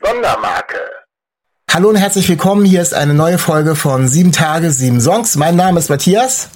Sondermarke. 0.00 0.76
Hallo 1.72 1.88
und 1.88 1.96
herzlich 1.96 2.28
willkommen. 2.28 2.64
Hier 2.64 2.80
ist 2.80 2.94
eine 2.94 3.14
neue 3.14 3.36
Folge 3.36 3.74
von 3.74 4.06
Sieben 4.06 4.30
Tage, 4.30 4.70
Sieben 4.70 5.00
Songs. 5.00 5.34
Mein 5.36 5.56
Name 5.56 5.78
ist 5.80 5.90
Matthias. 5.90 6.48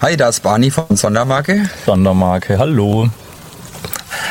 Hi, 0.00 0.16
da 0.16 0.28
ist 0.28 0.40
Barney 0.40 0.70
von 0.70 0.94
Sondermarke. 0.94 1.68
Sondermarke, 1.86 2.58
hallo. 2.58 3.08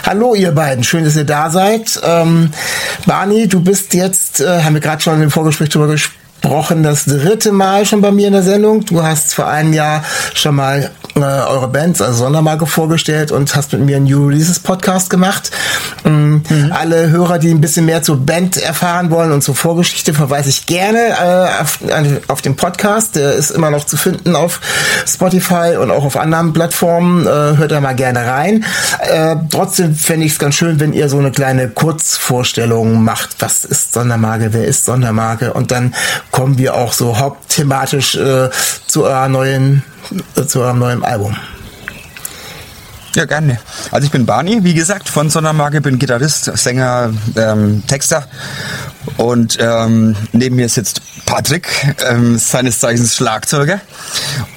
Hallo 0.06 0.34
ihr 0.34 0.52
beiden, 0.54 0.84
schön, 0.84 1.04
dass 1.04 1.16
ihr 1.16 1.26
da 1.26 1.50
seid. 1.50 2.00
Ähm, 2.04 2.52
Barney, 3.06 3.48
du 3.48 3.62
bist 3.62 3.94
jetzt, 3.94 4.40
äh, 4.40 4.64
haben 4.64 4.76
wir 4.76 4.82
gerade 4.82 5.02
schon 5.02 5.22
im 5.22 5.30
Vorgespräch 5.30 5.70
drüber 5.70 5.88
gesprochen, 5.88 6.23
das 6.84 7.06
dritte 7.06 7.52
Mal 7.52 7.86
schon 7.86 8.02
bei 8.02 8.12
mir 8.12 8.28
in 8.28 8.34
der 8.34 8.44
Sendung. 8.44 8.84
Du 8.86 9.02
hast 9.02 9.34
vor 9.34 9.48
einem 9.48 9.74
Jahr 9.74 10.04
schon 10.34 10.56
mal 10.56 10.92
äh, 11.16 11.20
eure 11.20 11.68
Bands, 11.68 12.02
also 12.02 12.26
Sondermarke 12.26 12.66
vorgestellt 12.66 13.32
und 13.32 13.56
hast 13.56 13.72
mit 13.74 13.82
mir 13.82 13.98
einen 13.98 14.06
New 14.06 14.28
Releases 14.28 14.60
Podcast 14.60 15.10
gemacht. 15.10 15.52
Ähm, 16.06 16.44
mhm. 16.50 16.72
Alle 16.72 17.10
Hörer, 17.10 17.40
die 17.40 17.50
ein 17.50 17.62
bisschen 17.62 17.86
mehr 17.86 18.04
zur 18.04 18.18
Band 18.18 18.58
erfahren 18.58 19.10
wollen 19.10 19.32
und 19.32 19.42
zur 19.42 19.56
Vorgeschichte, 19.56 20.14
verweise 20.14 20.50
ich 20.50 20.66
gerne 20.66 21.00
äh, 21.00 21.62
auf, 21.62 21.80
auf, 22.28 22.42
den 22.42 22.56
Podcast. 22.56 23.16
Der 23.16 23.34
ist 23.34 23.52
immer 23.52 23.70
noch 23.70 23.86
zu 23.86 23.96
finden 23.96 24.36
auf 24.36 24.60
Spotify 25.08 25.78
und 25.80 25.92
auch 25.92 26.04
auf 26.04 26.18
anderen 26.18 26.52
Plattformen. 26.52 27.26
Äh, 27.26 27.58
hört 27.58 27.72
da 27.72 27.80
mal 27.80 27.96
gerne 27.96 28.26
rein. 28.26 28.66
Äh, 29.00 29.36
trotzdem 29.50 29.96
fände 29.96 30.26
ich 30.26 30.34
es 30.34 30.40
ganz 30.40 30.56
schön, 30.56 30.80
wenn 30.80 30.94
ihr 30.94 31.10
so 31.10 31.20
eine 31.20 31.32
kleine 31.32 31.70
Kurzvorstellung 31.70 33.04
macht. 33.04 33.36
Was 33.40 33.64
ist 33.64 33.94
Sondermarke? 33.94 34.50
Wer 34.52 34.66
ist 34.66 34.86
Sondermarke? 34.86 35.54
Und 35.54 35.72
dann 35.72 35.94
kommen 36.34 36.58
wir 36.58 36.74
auch 36.74 36.92
so 36.92 37.18
hauptthematisch 37.18 38.16
äh, 38.16 38.50
zu 38.88 39.06
eurer 39.06 39.30
neuen 39.30 39.84
zu 40.48 40.60
eurem 40.60 40.80
neuen 40.80 41.06
Album. 41.06 41.38
Ja, 43.16 43.26
gerne. 43.26 43.60
Also 43.92 44.06
ich 44.06 44.12
bin 44.12 44.26
Barney, 44.26 44.64
wie 44.64 44.74
gesagt, 44.74 45.08
von 45.08 45.30
Sondermarke, 45.30 45.82
bin 45.82 46.00
Gitarrist, 46.00 46.46
Sänger, 46.58 47.14
ähm, 47.36 47.84
Texter. 47.86 48.26
Und 49.18 49.58
ähm, 49.62 50.16
neben 50.32 50.56
mir 50.56 50.68
sitzt 50.68 51.02
Patrick, 51.26 51.68
ähm, 52.10 52.40
seines 52.40 52.80
Zeichens 52.80 53.16
Schlagzeuger. 53.16 53.82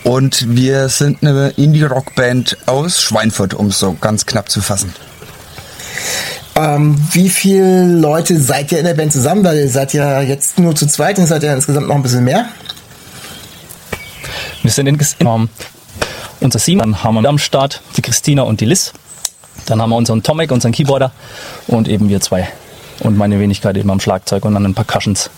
Und 0.04 0.56
wir 0.56 0.88
sind 0.88 1.22
eine 1.22 1.50
Indie-Rock-Band 1.50 2.56
aus 2.64 3.03
Schweinfurt, 3.03 3.53
um 3.53 3.66
es 3.66 3.78
so 3.78 3.93
ganz 4.00 4.25
knapp 4.25 4.48
zu 4.48 4.62
fassen. 4.62 4.94
Ähm, 6.56 6.97
wie 7.12 7.28
viele 7.28 7.84
Leute 7.84 8.41
seid 8.41 8.72
ihr 8.72 8.78
in 8.78 8.87
der 8.87 8.94
Band 8.94 9.12
zusammen? 9.12 9.44
Weil 9.44 9.59
ihr 9.59 9.69
seid 9.69 9.93
ja 9.93 10.22
jetzt 10.22 10.59
nur 10.59 10.75
zu 10.75 10.87
zweit, 10.87 11.19
ihr 11.19 11.27
seid 11.27 11.43
ja 11.43 11.55
insgesamt 11.55 11.89
noch 11.89 11.94
ein 11.94 12.03
bisschen 12.03 12.25
mehr. 12.25 12.47
Wir 14.62 14.71
sind 14.71 14.87
insgesamt 14.87 15.50
unser 16.41 16.59
Simon 16.59 17.03
haben 17.03 17.15
wir 17.15 17.28
am 17.28 17.39
Start, 17.39 17.81
die 17.97 18.03
Christina 18.03 18.43
und 18.43 18.61
die 18.61 18.67
Liz. 18.67 18.93
Dann 19.67 19.81
haben 19.81 19.91
wir 19.91 19.97
unseren 19.97 20.22
Tomek, 20.22 20.53
unseren 20.53 20.72
Keyboarder 20.72 21.11
und 21.67 21.89
eben 21.89 22.09
wir 22.09 22.21
zwei. 22.21 22.49
Und 23.00 23.17
meine 23.17 23.41
Wenigkeit 23.41 23.77
eben 23.77 23.91
am 23.91 24.00
Schlagzeug 24.00 24.44
und 24.44 24.55
an 24.56 24.62
den 24.62 24.75
Percussions. 24.75 25.31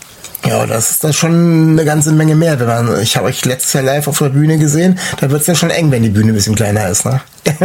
Ja, 0.47 0.65
das 0.65 0.91
ist 0.91 1.03
dann 1.03 1.13
schon 1.13 1.71
eine 1.71 1.85
ganze 1.85 2.11
Menge 2.11 2.35
mehr. 2.35 2.59
Wenn 2.59 2.67
man, 2.67 3.01
ich 3.01 3.17
habe 3.17 3.27
euch 3.27 3.43
letztes 3.45 3.73
Jahr 3.73 3.83
live 3.83 4.07
auf 4.07 4.19
der 4.19 4.29
Bühne 4.29 4.57
gesehen, 4.57 4.97
da 5.19 5.29
wird 5.29 5.41
es 5.41 5.47
ja 5.47 5.55
schon 5.55 5.69
eng, 5.69 5.91
wenn 5.91 6.03
die 6.03 6.09
Bühne 6.09 6.31
ein 6.31 6.35
bisschen 6.35 6.55
kleiner 6.55 6.87
ist, 6.87 7.05
ne? 7.05 7.21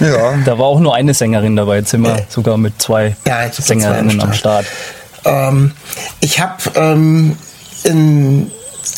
ja. 0.00 0.34
Da 0.44 0.58
war 0.58 0.66
auch 0.66 0.80
nur 0.80 0.94
eine 0.94 1.14
Sängerin 1.14 1.54
dabei, 1.54 1.76
jetzt 1.76 1.90
sind 1.90 2.02
wir 2.02 2.16
äh. 2.16 2.22
sogar 2.28 2.56
mit 2.56 2.80
zwei 2.80 3.16
ja, 3.26 3.50
Sängerinnen 3.50 4.20
am 4.20 4.32
Start. 4.32 4.66
Ähm, 5.24 5.72
ich 6.20 6.40
habe 6.40 6.62
ähm, 6.74 7.36
in 7.84 8.50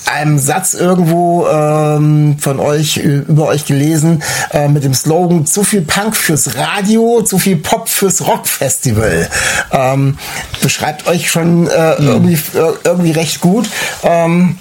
einem 0.06 0.38
Satz 0.38 0.74
irgendwo 0.74 1.46
ähm, 1.46 2.36
von 2.40 2.60
euch 2.60 2.96
über 2.96 3.46
euch 3.46 3.64
gelesen 3.66 4.22
äh, 4.52 4.68
mit 4.68 4.84
dem 4.84 4.94
Slogan 4.94 5.46
zu 5.46 5.64
viel 5.64 5.82
Punk 5.82 6.16
fürs 6.16 6.56
Radio, 6.56 7.22
zu 7.22 7.38
viel 7.38 7.56
Pop 7.56 7.88
fürs 7.88 8.26
Rockfestival. 8.26 9.28
Ähm, 9.72 10.18
beschreibt 10.62 11.06
euch 11.06 11.30
schon 11.30 11.68
äh, 11.68 12.00
mhm. 12.00 12.08
irgendwie, 12.08 12.34
äh, 12.34 12.72
irgendwie 12.84 13.12
recht 13.12 13.40
gut. 13.40 13.68
Ähm, 14.02 14.58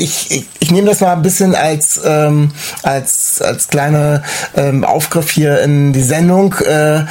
ich, 0.00 0.30
ich, 0.30 0.46
ich 0.58 0.70
nehme 0.70 0.88
das 0.88 1.00
mal 1.00 1.12
ein 1.12 1.22
bisschen 1.22 1.54
als, 1.54 2.00
ähm, 2.04 2.52
als, 2.82 3.40
als 3.42 3.68
kleine 3.68 4.22
ähm, 4.56 4.84
Aufgriff 4.84 5.30
hier 5.30 5.60
in 5.60 5.92
die 5.92 6.02
Sendung, 6.02 6.54
äh, 6.54 7.04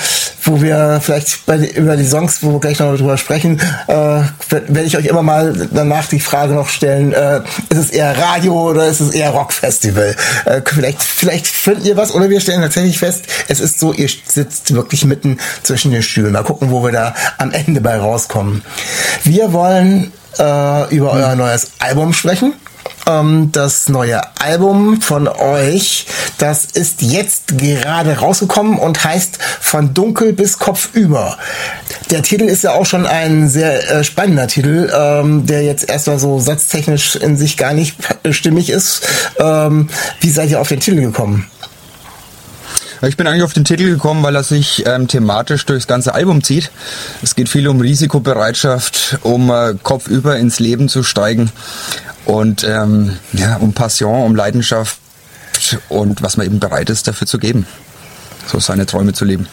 wo 0.43 0.61
wir 0.61 0.99
vielleicht 1.01 1.45
bei, 1.45 1.57
über 1.57 1.95
die 1.95 2.05
Songs, 2.05 2.41
wo 2.41 2.53
wir 2.53 2.59
gleich 2.59 2.79
noch 2.79 2.95
drüber 2.95 3.17
sprechen, 3.17 3.61
äh, 3.87 3.93
werde 3.93 4.83
ich 4.83 4.97
euch 4.97 5.05
immer 5.05 5.21
mal 5.21 5.69
danach 5.71 6.07
die 6.07 6.19
Frage 6.19 6.53
noch 6.53 6.69
stellen, 6.69 7.13
äh, 7.13 7.41
ist 7.69 7.77
es 7.77 7.89
eher 7.91 8.17
Radio 8.17 8.69
oder 8.69 8.87
ist 8.87 8.99
es 8.99 9.11
eher 9.11 9.29
Rockfestival? 9.29 10.15
Äh, 10.45 10.61
vielleicht, 10.65 11.03
vielleicht 11.03 11.47
findet 11.47 11.85
ihr 11.85 11.97
was 11.97 12.13
oder 12.13 12.29
wir 12.29 12.41
stellen 12.41 12.61
tatsächlich 12.61 12.97
fest, 12.99 13.25
es 13.47 13.59
ist 13.59 13.79
so, 13.79 13.93
ihr 13.93 14.09
sitzt 14.25 14.73
wirklich 14.73 15.05
mitten 15.05 15.37
zwischen 15.63 15.91
den 15.91 16.01
Stühlen. 16.01 16.31
Mal 16.31 16.43
gucken, 16.43 16.71
wo 16.71 16.83
wir 16.83 16.91
da 16.91 17.13
am 17.37 17.51
Ende 17.51 17.81
bei 17.81 17.97
rauskommen. 17.97 18.63
Wir 19.23 19.53
wollen 19.53 20.11
äh, 20.39 20.95
über 20.95 21.11
euer 21.11 21.35
neues 21.35 21.71
Album 21.79 22.13
sprechen 22.13 22.53
ähm, 23.09 23.51
das 23.51 23.89
neue 23.89 24.21
Album 24.39 25.01
von 25.01 25.27
euch. 25.27 26.05
Das 26.37 26.65
ist 26.65 27.01
jetzt 27.01 27.57
gerade 27.57 28.17
rausgekommen 28.17 28.77
und 28.77 29.03
heißt 29.03 29.39
Von 29.59 29.93
Dunkel 29.93 30.33
bis 30.33 30.59
Kopfüber. 30.59 31.37
Der 32.09 32.23
Titel 32.23 32.45
ist 32.45 32.63
ja 32.63 32.73
auch 32.73 32.85
schon 32.85 33.05
ein 33.05 33.49
sehr 33.49 33.91
äh, 33.91 34.03
spannender 34.03 34.47
Titel, 34.47 34.91
ähm, 34.95 35.45
der 35.45 35.63
jetzt 35.63 35.89
erstmal 35.89 36.19
so 36.19 36.39
satztechnisch 36.39 37.15
in 37.15 37.37
sich 37.37 37.57
gar 37.57 37.73
nicht 37.73 37.95
stimmig 38.31 38.69
ist. 38.69 39.07
Ähm, 39.37 39.89
wie 40.21 40.29
seid 40.29 40.49
ihr 40.49 40.59
auf 40.59 40.69
den 40.69 40.79
Titel 40.79 41.01
gekommen? 41.01 41.47
Ich 43.01 43.15
bin 43.15 43.27
eigentlich 43.27 43.43
auf 43.43 43.53
den 43.53 43.63
Titel 43.63 43.89
gekommen, 43.89 44.23
weil 44.23 44.35
er 44.35 44.43
sich 44.43 44.85
ähm, 44.85 45.07
thematisch 45.07 45.65
durchs 45.65 45.87
ganze 45.87 46.13
Album 46.13 46.43
zieht. 46.43 46.69
Es 47.21 47.33
geht 47.33 47.47
viel 47.47 47.65
um 47.69 47.79
Risikobereitschaft, 47.79 49.19
um 49.23 49.49
äh, 49.49 49.75
kopfüber 49.81 50.35
ins 50.35 50.59
Leben 50.59 50.89
zu 50.89 51.03
steigen 51.03 51.49
und 52.29 52.63
ähm, 52.63 53.17
ja, 53.33 53.55
um 53.57 53.73
Passion, 53.73 54.23
um 54.23 54.35
Leidenschaft 54.35 54.99
und 55.89 56.21
was 56.21 56.37
man 56.37 56.45
eben 56.45 56.59
bereit 56.59 56.91
ist, 56.91 57.07
dafür 57.07 57.25
zu 57.25 57.39
geben, 57.39 57.65
so 58.45 58.59
seine 58.59 58.85
Träume 58.85 59.13
zu 59.13 59.25
leben. 59.25 59.47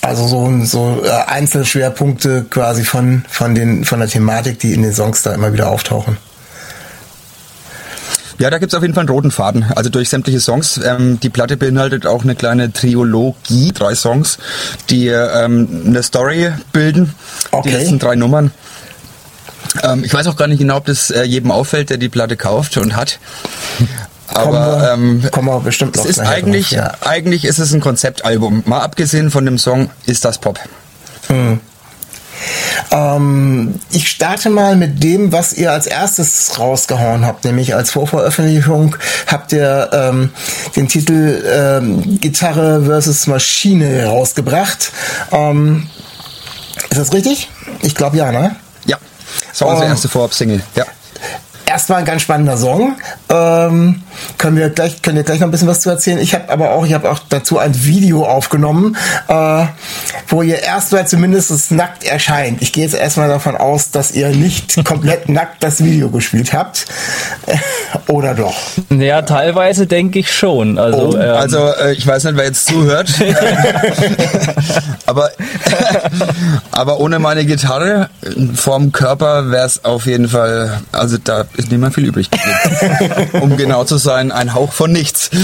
Also 0.00 0.28
so, 0.28 0.64
so 0.64 1.02
äh, 1.04 1.10
Einzelschwerpunkte 1.10 2.46
quasi 2.48 2.84
von, 2.84 3.24
von, 3.28 3.56
den, 3.56 3.84
von 3.84 3.98
der 3.98 4.08
Thematik, 4.08 4.60
die 4.60 4.74
in 4.74 4.82
den 4.82 4.94
Songs 4.94 5.22
da 5.22 5.34
immer 5.34 5.52
wieder 5.52 5.68
auftauchen. 5.68 6.16
Ja, 8.38 8.50
da 8.50 8.58
gibt's 8.58 8.74
auf 8.74 8.82
jeden 8.82 8.94
Fall 8.94 9.02
einen 9.02 9.08
roten 9.08 9.30
Faden. 9.30 9.64
Also 9.74 9.90
durch 9.90 10.08
sämtliche 10.08 10.40
Songs. 10.40 10.80
Ähm, 10.84 11.18
die 11.20 11.30
Platte 11.30 11.56
beinhaltet 11.56 12.06
auch 12.06 12.22
eine 12.22 12.36
kleine 12.36 12.72
Triologie, 12.72 13.72
drei 13.72 13.94
Songs, 13.94 14.38
die 14.88 15.08
ähm, 15.08 15.84
eine 15.86 16.02
Story 16.02 16.52
bilden. 16.72 17.14
Okay. 17.50 17.70
Die 17.70 17.76
letzten 17.76 17.98
drei 17.98 18.14
Nummern. 18.14 18.52
Ähm, 19.82 20.04
ich 20.04 20.12
weiß 20.14 20.26
auch 20.28 20.36
gar 20.36 20.46
nicht 20.46 20.58
genau, 20.58 20.76
ob 20.76 20.86
das 20.86 21.10
äh, 21.10 21.22
jedem 21.24 21.50
auffällt, 21.50 21.90
der 21.90 21.96
die 21.96 22.08
Platte 22.08 22.36
kauft 22.36 22.76
und 22.76 22.96
hat. 22.96 23.18
Aber 24.28 24.92
ähm, 24.92 25.22
kommen 25.30 25.48
wir 25.48 25.60
bestimmt 25.60 25.96
noch 25.96 26.04
es 26.04 26.10
ist 26.10 26.18
eigentlich, 26.18 26.70
drauf, 26.70 26.78
ja. 26.78 27.08
eigentlich 27.08 27.44
ist 27.44 27.58
es 27.58 27.72
ein 27.72 27.80
Konzeptalbum. 27.80 28.62
Mal 28.66 28.80
abgesehen 28.80 29.30
von 29.30 29.44
dem 29.44 29.58
Song 29.58 29.90
ist 30.06 30.24
das 30.24 30.38
Pop. 30.38 30.58
Hm. 31.28 31.60
Ähm, 32.90 33.74
ich 33.90 34.08
starte 34.08 34.50
mal 34.50 34.76
mit 34.76 35.02
dem, 35.02 35.32
was 35.32 35.52
ihr 35.52 35.72
als 35.72 35.86
erstes 35.86 36.58
rausgehauen 36.58 37.24
habt, 37.24 37.44
nämlich 37.44 37.74
als 37.74 37.90
Vorveröffentlichung 37.90 38.96
habt 39.26 39.52
ihr 39.52 39.90
ähm, 39.92 40.30
den 40.76 40.88
Titel 40.88 41.42
ähm, 41.50 42.20
Gitarre 42.20 42.84
versus 42.84 43.26
Maschine 43.26 44.06
rausgebracht. 44.06 44.92
Ähm, 45.32 45.88
ist 46.90 46.98
das 46.98 47.12
richtig? 47.12 47.48
Ich 47.82 47.94
glaube 47.94 48.16
ja, 48.16 48.30
ne? 48.32 48.56
Ja, 48.86 48.98
das 49.54 49.60
war 49.60 49.68
unsere 49.68 49.88
erste 49.88 50.08
Vorab-Single. 50.08 50.62
Ja. 50.74 50.84
erstmal 51.64 52.00
ein 52.00 52.04
ganz 52.04 52.22
spannender 52.22 52.56
Song. 52.56 52.96
Ähm, 53.28 54.02
können 54.38 54.56
wir 54.56 54.70
gleich, 54.70 55.02
können 55.02 55.16
wir 55.16 55.24
gleich 55.24 55.40
noch 55.40 55.48
ein 55.48 55.50
bisschen 55.50 55.68
was 55.68 55.80
zu 55.80 55.90
erzählen. 55.90 56.18
Ich 56.18 56.34
habe 56.34 56.48
aber 56.50 56.72
auch, 56.72 56.86
ich 56.86 56.92
habe 56.94 57.10
auch 57.10 57.20
dazu 57.28 57.58
ein 57.58 57.84
Video 57.84 58.24
aufgenommen, 58.24 58.96
äh, 59.28 59.64
wo 60.28 60.42
ihr 60.42 60.62
erstmal 60.62 61.06
zumindest 61.06 61.70
nackt 61.72 62.04
erscheint. 62.04 62.62
Ich 62.62 62.72
gehe 62.72 62.84
jetzt 62.84 62.94
erstmal 62.94 63.28
davon 63.28 63.56
aus, 63.56 63.90
dass 63.90 64.12
ihr 64.12 64.28
nicht 64.30 64.84
komplett 64.84 65.28
nackt 65.28 65.62
das 65.62 65.82
Video 65.82 66.08
gespielt 66.10 66.52
habt. 66.52 66.86
Oder 68.08 68.34
doch? 68.34 68.54
Ja, 68.90 69.22
teilweise 69.22 69.86
denke 69.86 70.18
ich 70.18 70.32
schon. 70.32 70.78
Also, 70.78 70.94
Oh, 71.14 71.16
ähm, 71.16 71.34
Also 71.36 71.58
äh, 71.74 71.92
ich 71.92 72.06
weiß 72.06 72.24
nicht, 72.24 72.36
wer 72.36 72.44
jetzt 72.44 72.66
zuhört, 72.66 73.12
aber, 75.06 75.30
aber 76.70 77.00
ohne 77.00 77.18
meine 77.18 77.44
Gitarre 77.44 78.08
vorm 78.54 78.92
Körper 78.92 79.50
wäre 79.50 79.66
es 79.66 79.84
auf 79.84 80.06
jeden 80.06 80.28
Fall, 80.28 80.80
also 80.92 81.18
da 81.22 81.44
ist 81.56 81.70
nicht 81.70 81.80
mehr 81.80 81.90
viel 81.90 82.06
übrig 82.06 82.30
geblieben. 82.30 83.30
um 83.40 83.56
genau 83.56 83.84
zu 83.84 83.98
sein, 84.04 84.30
ein 84.30 84.54
Hauch 84.54 84.72
von 84.72 84.92
nichts. 84.92 85.30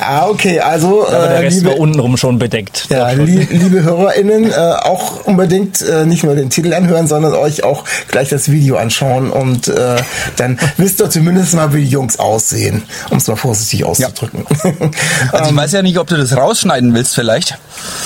Ah, 0.00 0.28
okay, 0.28 0.60
also 0.60 1.06
aber 1.06 1.28
der 1.28 1.36
äh, 1.36 1.38
Rest 1.40 1.58
liebe, 1.58 1.70
war 1.70 1.78
untenrum 1.78 2.16
schon 2.16 2.38
bedeckt. 2.38 2.86
Ja, 2.88 3.10
lie 3.10 3.46
liebe 3.50 3.82
HörerInnen, 3.82 4.50
äh, 4.50 4.54
auch 4.54 5.24
unbedingt 5.24 5.80
äh, 5.82 6.06
nicht 6.06 6.24
nur 6.24 6.34
den 6.34 6.50
Titel 6.50 6.72
anhören, 6.72 7.06
sondern 7.06 7.34
euch 7.34 7.62
auch 7.62 7.84
gleich 8.08 8.28
das 8.28 8.50
Video 8.50 8.76
anschauen 8.76 9.30
und 9.30 9.68
äh, 9.68 9.96
dann 10.36 10.58
wisst 10.76 11.00
ihr 11.00 11.10
zumindest 11.10 11.54
mal, 11.54 11.72
wie 11.74 11.82
die 11.82 11.90
Jungs 11.90 12.18
aussehen, 12.18 12.82
um 13.10 13.18
es 13.18 13.28
mal 13.28 13.36
vorsichtig 13.36 13.84
auszudrücken. 13.84 14.46
Also 15.32 15.50
ich 15.50 15.56
weiß 15.56 15.72
ja 15.72 15.82
nicht, 15.82 15.98
ob 15.98 16.06
du 16.06 16.16
das 16.16 16.36
rausschneiden 16.36 16.94
willst 16.94 17.14
vielleicht, 17.14 17.58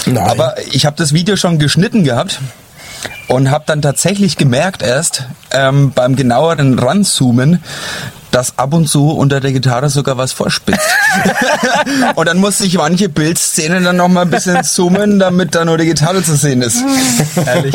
Nein. 0.06 0.18
aber 0.18 0.54
ich 0.72 0.86
habe 0.86 0.96
das 0.96 1.12
Video 1.12 1.36
schon 1.36 1.58
geschnitten 1.58 2.04
gehabt 2.04 2.40
und 3.28 3.50
habe 3.50 3.64
dann 3.66 3.82
tatsächlich 3.82 4.36
gemerkt 4.36 4.82
erst 4.82 5.24
ähm, 5.50 5.92
beim 5.92 6.16
genaueren 6.16 6.78
Ranzoomen, 6.78 7.62
dass 8.36 8.58
ab 8.58 8.74
und 8.74 8.86
zu 8.86 9.10
unter 9.12 9.40
der 9.40 9.50
Gitarre 9.52 9.88
sogar 9.88 10.18
was 10.18 10.32
vorspitzt. 10.32 10.86
und 12.16 12.28
dann 12.28 12.36
musste 12.36 12.66
ich 12.66 12.76
manche 12.76 13.08
Bildszenen 13.08 13.82
dann 13.82 13.96
noch 13.96 14.08
mal 14.08 14.22
ein 14.22 14.30
bisschen 14.30 14.62
zoomen, 14.62 15.18
damit 15.18 15.54
da 15.54 15.64
nur 15.64 15.78
die 15.78 15.86
Gitarre 15.86 16.22
zu 16.22 16.36
sehen 16.36 16.60
ist. 16.60 16.84
Ehrlich. 17.46 17.74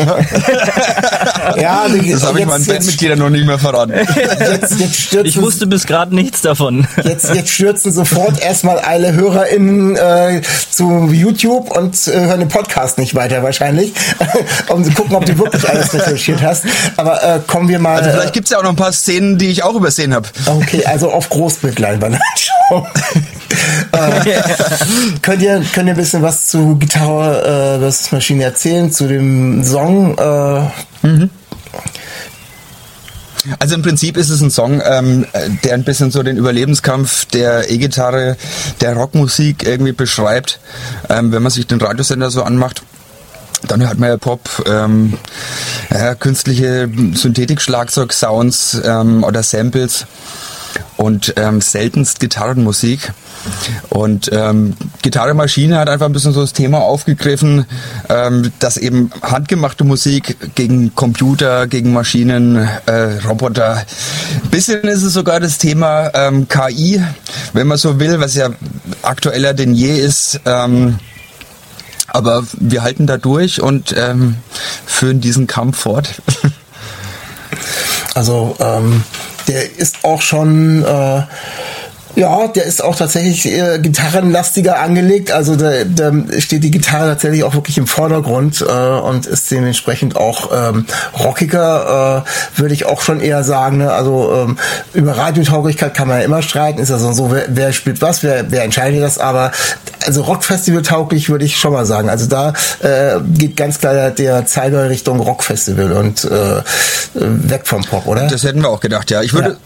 ja, 1.60 1.88
die, 1.90 2.12
Das 2.12 2.24
habe 2.24 2.42
ich 2.42 2.46
meinen 2.46 2.64
Bandmitgliedern 2.64 3.18
noch 3.18 3.32
nicht 3.32 3.48
mehr 3.48 3.58
verraten. 3.58 3.94
jetzt, 3.94 4.80
jetzt, 4.80 5.00
stürzen, 5.00 5.26
Ich 5.26 5.42
wusste 5.42 5.66
bis 5.66 5.88
gerade 5.88 6.14
nichts 6.14 6.42
davon. 6.42 6.88
jetzt, 7.04 7.34
jetzt 7.34 7.50
stürzen 7.50 7.92
sofort 7.92 8.40
erstmal 8.40 8.78
alle 8.78 9.14
HörerInnen 9.14 9.96
äh, 9.96 10.42
zu 10.70 11.10
YouTube 11.12 11.76
und 11.76 12.08
äh, 12.08 12.12
hören 12.12 12.40
den 12.40 12.50
Podcast 12.50 13.00
nicht 13.00 13.16
weiter 13.16 13.42
wahrscheinlich, 13.42 13.94
um 14.68 14.84
zu 14.84 14.92
gucken, 14.92 15.16
ob 15.16 15.26
du 15.26 15.34
wirklich 15.42 15.68
alles 15.68 15.94
recherchiert 15.94 16.42
hast. 16.42 16.66
Aber 16.98 17.22
äh, 17.24 17.40
kommen 17.46 17.68
wir 17.68 17.80
mal. 17.80 17.98
Also 17.98 18.12
vielleicht 18.12 18.34
gibt's 18.34 18.52
ja 18.52 18.58
auch 18.60 18.64
noch 18.64 18.70
ein 18.70 18.76
paar 18.76 18.94
Szenen, 18.94 19.38
die 19.38 19.48
ich 19.48 19.64
auch 19.64 19.76
übersehen 19.76 20.14
habe. 20.14 20.30
Okay, 20.46 20.86
also 20.86 21.12
auf 21.12 21.30
Großbildleinwand 21.30 22.18
anschauen. 22.32 22.88
äh, 23.92 24.42
könnt, 25.22 25.42
ihr, 25.42 25.64
könnt 25.74 25.88
ihr 25.88 25.94
ein 25.94 25.98
bisschen 25.98 26.22
was 26.22 26.48
zu 26.48 26.76
Gitarre 26.78 27.76
äh, 27.76 27.80
versus 27.80 28.12
Maschine 28.12 28.44
erzählen, 28.44 28.92
zu 28.92 29.08
dem 29.08 29.64
Song? 29.64 30.18
Äh, 30.18 30.62
Also 33.60 33.76
im 33.76 33.82
Prinzip 33.82 34.18
ist 34.18 34.30
es 34.30 34.42
ein 34.42 34.52
Song, 34.52 34.82
ähm, 34.86 35.26
der 35.64 35.74
ein 35.74 35.84
bisschen 35.84 36.12
so 36.12 36.22
den 36.22 36.38
Überlebenskampf 36.38 37.26
der 37.26 37.72
E-Gitarre, 37.72 38.38
der 38.82 38.96
Rockmusik 38.96 39.64
irgendwie 39.64 39.94
beschreibt. 39.94 40.60
Ähm, 41.10 41.32
wenn 41.32 41.42
man 41.42 41.52
sich 41.52 41.66
den 41.66 41.82
Radiosender 41.82 42.30
so 42.30 42.44
anmacht, 42.44 42.84
dann 43.68 43.86
hört 43.86 44.00
man 44.00 44.10
ja 44.10 44.18
Pop, 44.18 44.50
ähm, 44.66 45.18
ja, 45.90 46.16
künstliche 46.16 46.90
Synthetik-Schlagzeug-Sounds 47.14 48.82
ähm, 48.84 49.24
oder 49.24 49.44
Samples 49.44 50.06
und 50.98 51.34
ähm, 51.38 51.62
seltenst 51.62 52.20
Gitarrenmusik. 52.20 53.14
Und 53.90 54.30
ähm, 54.32 54.76
Gitarremaschine 55.02 55.78
hat 55.78 55.90
einfach 55.90 56.06
ein 56.06 56.14
bisschen 56.14 56.34
so 56.34 56.42
das 56.42 56.54
Thema 56.54 56.80
aufgegriffen, 56.80 57.66
ähm, 58.08 58.52
dass 58.60 58.78
eben 58.78 59.10
handgemachte 59.24 59.84
Musik 59.84 60.38
gegen 60.54 60.94
Computer, 60.94 61.66
gegen 61.66 61.92
Maschinen, 61.92 62.56
äh, 62.86 63.20
Roboter. 63.28 63.78
Ein 64.44 64.50
bisschen 64.52 64.82
ist 64.82 65.02
es 65.02 65.14
sogar 65.14 65.40
das 65.40 65.58
Thema 65.58 66.12
ähm, 66.14 66.48
KI, 66.48 67.02
wenn 67.54 67.68
man 67.68 67.80
so 67.80 68.00
will, 68.00 68.20
was 68.20 68.36
ja 68.36 68.50
aktueller 69.02 69.54
denn 69.56 69.74
je 69.74 69.98
ist. 69.98 70.40
Ähm, 70.46 71.00
aber 72.12 72.44
wir 72.60 72.84
halten 72.84 73.08
da 73.08 73.18
durch 73.18 73.62
und 73.62 73.96
ähm, 73.98 74.36
führen 74.86 75.22
diesen 75.22 75.48
Kampf 75.48 75.80
fort. 75.80 76.22
also 78.14 78.56
ähm, 78.60 79.04
der 79.48 79.78
ist 79.78 80.04
auch 80.04 80.22
schon 80.22 80.84
äh, 80.84 81.24
ja, 82.16 82.48
der 82.48 82.66
ist 82.66 82.84
auch 82.84 82.96
tatsächlich 82.96 83.46
eher 83.46 83.80
gitarrenlastiger 83.80 84.80
angelegt. 84.80 85.32
Also 85.32 85.56
da, 85.56 85.84
da 85.86 86.12
steht 86.40 86.64
die 86.64 86.72
Gitarre 86.72 87.10
tatsächlich 87.10 87.44
auch 87.44 87.54
wirklich 87.54 87.78
im 87.78 87.88
Vordergrund 87.88 88.62
äh, 88.62 88.72
und 88.72 89.26
ist 89.26 89.50
dementsprechend 89.50 90.18
auch 90.18 90.50
ähm, 90.54 90.86
rockiger, 91.18 92.26
äh, 92.26 92.60
würde 92.60 92.74
ich 92.74 92.86
auch 92.86 93.02
schon 93.02 93.22
eher 93.22 93.44
sagen. 93.44 93.78
Ne? 93.78 93.92
Also 93.92 94.34
ähm, 94.34 94.58
über 94.94 95.18
Radiotauglichkeit 95.18 95.94
kann 95.94 96.08
man 96.08 96.20
ja 96.20 96.26
immer 96.26 96.42
streiten. 96.42 96.82
Ist 96.82 96.90
ja 96.90 96.98
so, 96.98 97.12
so 97.14 97.32
wer, 97.32 97.46
wer 97.50 97.72
spielt 97.72 98.02
was, 98.02 98.24
wer, 98.24 98.52
wer 98.52 98.64
entscheidet 98.64 99.02
das. 99.02 99.18
Aber 99.18 99.52
also 100.06 100.24
Rockfestival 100.24 100.82
tauglich 100.82 101.30
würde 101.30 101.46
ich 101.46 101.58
schon 101.58 101.74
mal 101.74 101.86
sagen. 101.86 102.10
Also 102.10 102.28
da 102.28 102.54
äh, 102.80 103.20
geht 103.22 103.58
ganz 103.58 103.80
klar 103.80 104.12
der, 104.12 104.46
Zeiger 104.46 104.90
Richtung 104.90 105.20
Rockfestival 105.20 105.92
und 105.94 106.26
äh, 106.26 106.62
weg 107.14 107.68
vom 107.68 107.84
Pop, 107.84 108.08
oder? 108.08 108.28
Das 108.28 108.44
hätten 108.44 108.62
wir 108.62 108.70
auch 108.70 108.80
gedacht, 108.80 109.12
ja. 109.12 109.22
Ich 109.22 109.34
würde, 109.34 109.58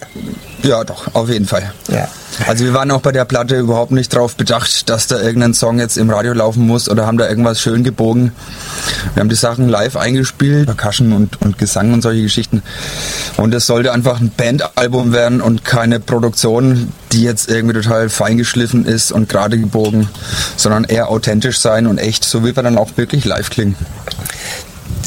ja, 0.64 0.84
doch, 0.84 1.14
auf 1.14 1.30
jeden 1.30 1.46
Fall. 1.46 1.72
Ja. 1.90 2.08
Also 2.48 2.66
wir 2.66 2.74
waren 2.74 2.92
auch 2.92 3.02
bei 3.02 3.12
der 3.12 3.26
Platte 3.26 3.58
überhaupt 3.58 3.92
nicht 3.92 4.14
drauf 4.14 4.36
bedacht, 4.36 4.90
dass 4.90 5.08
da 5.08 5.22
irgendein 5.22 5.54
Song 5.54 5.80
jetzt 5.80 5.98
im 5.98 6.10
Radio 6.10 6.34
laufen 6.34 6.68
muss 6.68 6.90
oder 6.90 7.06
haben 7.06 7.18
da 7.18 7.30
irgendwas 7.30 7.62
schön 7.62 7.84
gebogen. 7.84 8.34
Wir 9.14 9.22
haben 9.22 9.30
die 9.30 9.36
Sachen 9.36 9.70
live 9.70 9.96
eingespielt, 9.96 10.66
Percussion 10.66 11.14
und, 11.14 11.42
und 11.42 11.58
Gesang 11.58 11.94
und 11.94 12.02
solche 12.02 12.24
Geschichten. 12.24 12.62
Und 13.38 13.54
es 13.54 13.66
sollte 13.66 13.94
einfach 13.94 14.20
ein 14.20 14.32
Bandalbum 14.36 15.14
werden 15.14 15.40
und 15.40 15.64
keine 15.64 16.00
Produktion, 16.00 16.92
die 17.16 17.24
jetzt 17.24 17.50
irgendwie 17.50 17.74
total 17.74 18.10
feingeschliffen 18.10 18.86
ist 18.86 19.12
und 19.12 19.30
gerade 19.30 19.58
gebogen, 19.58 20.10
sondern 20.58 20.84
eher 20.84 21.10
authentisch 21.10 21.60
sein 21.60 21.88
und 21.88 21.98
echt, 21.98 22.26
so 22.26 22.44
wie 22.44 22.56
wir 22.56 22.64
dann 22.64 22.78
auch 22.78 22.90
wirklich 22.98 23.24
live 23.26 23.50
klingen. 23.50 23.76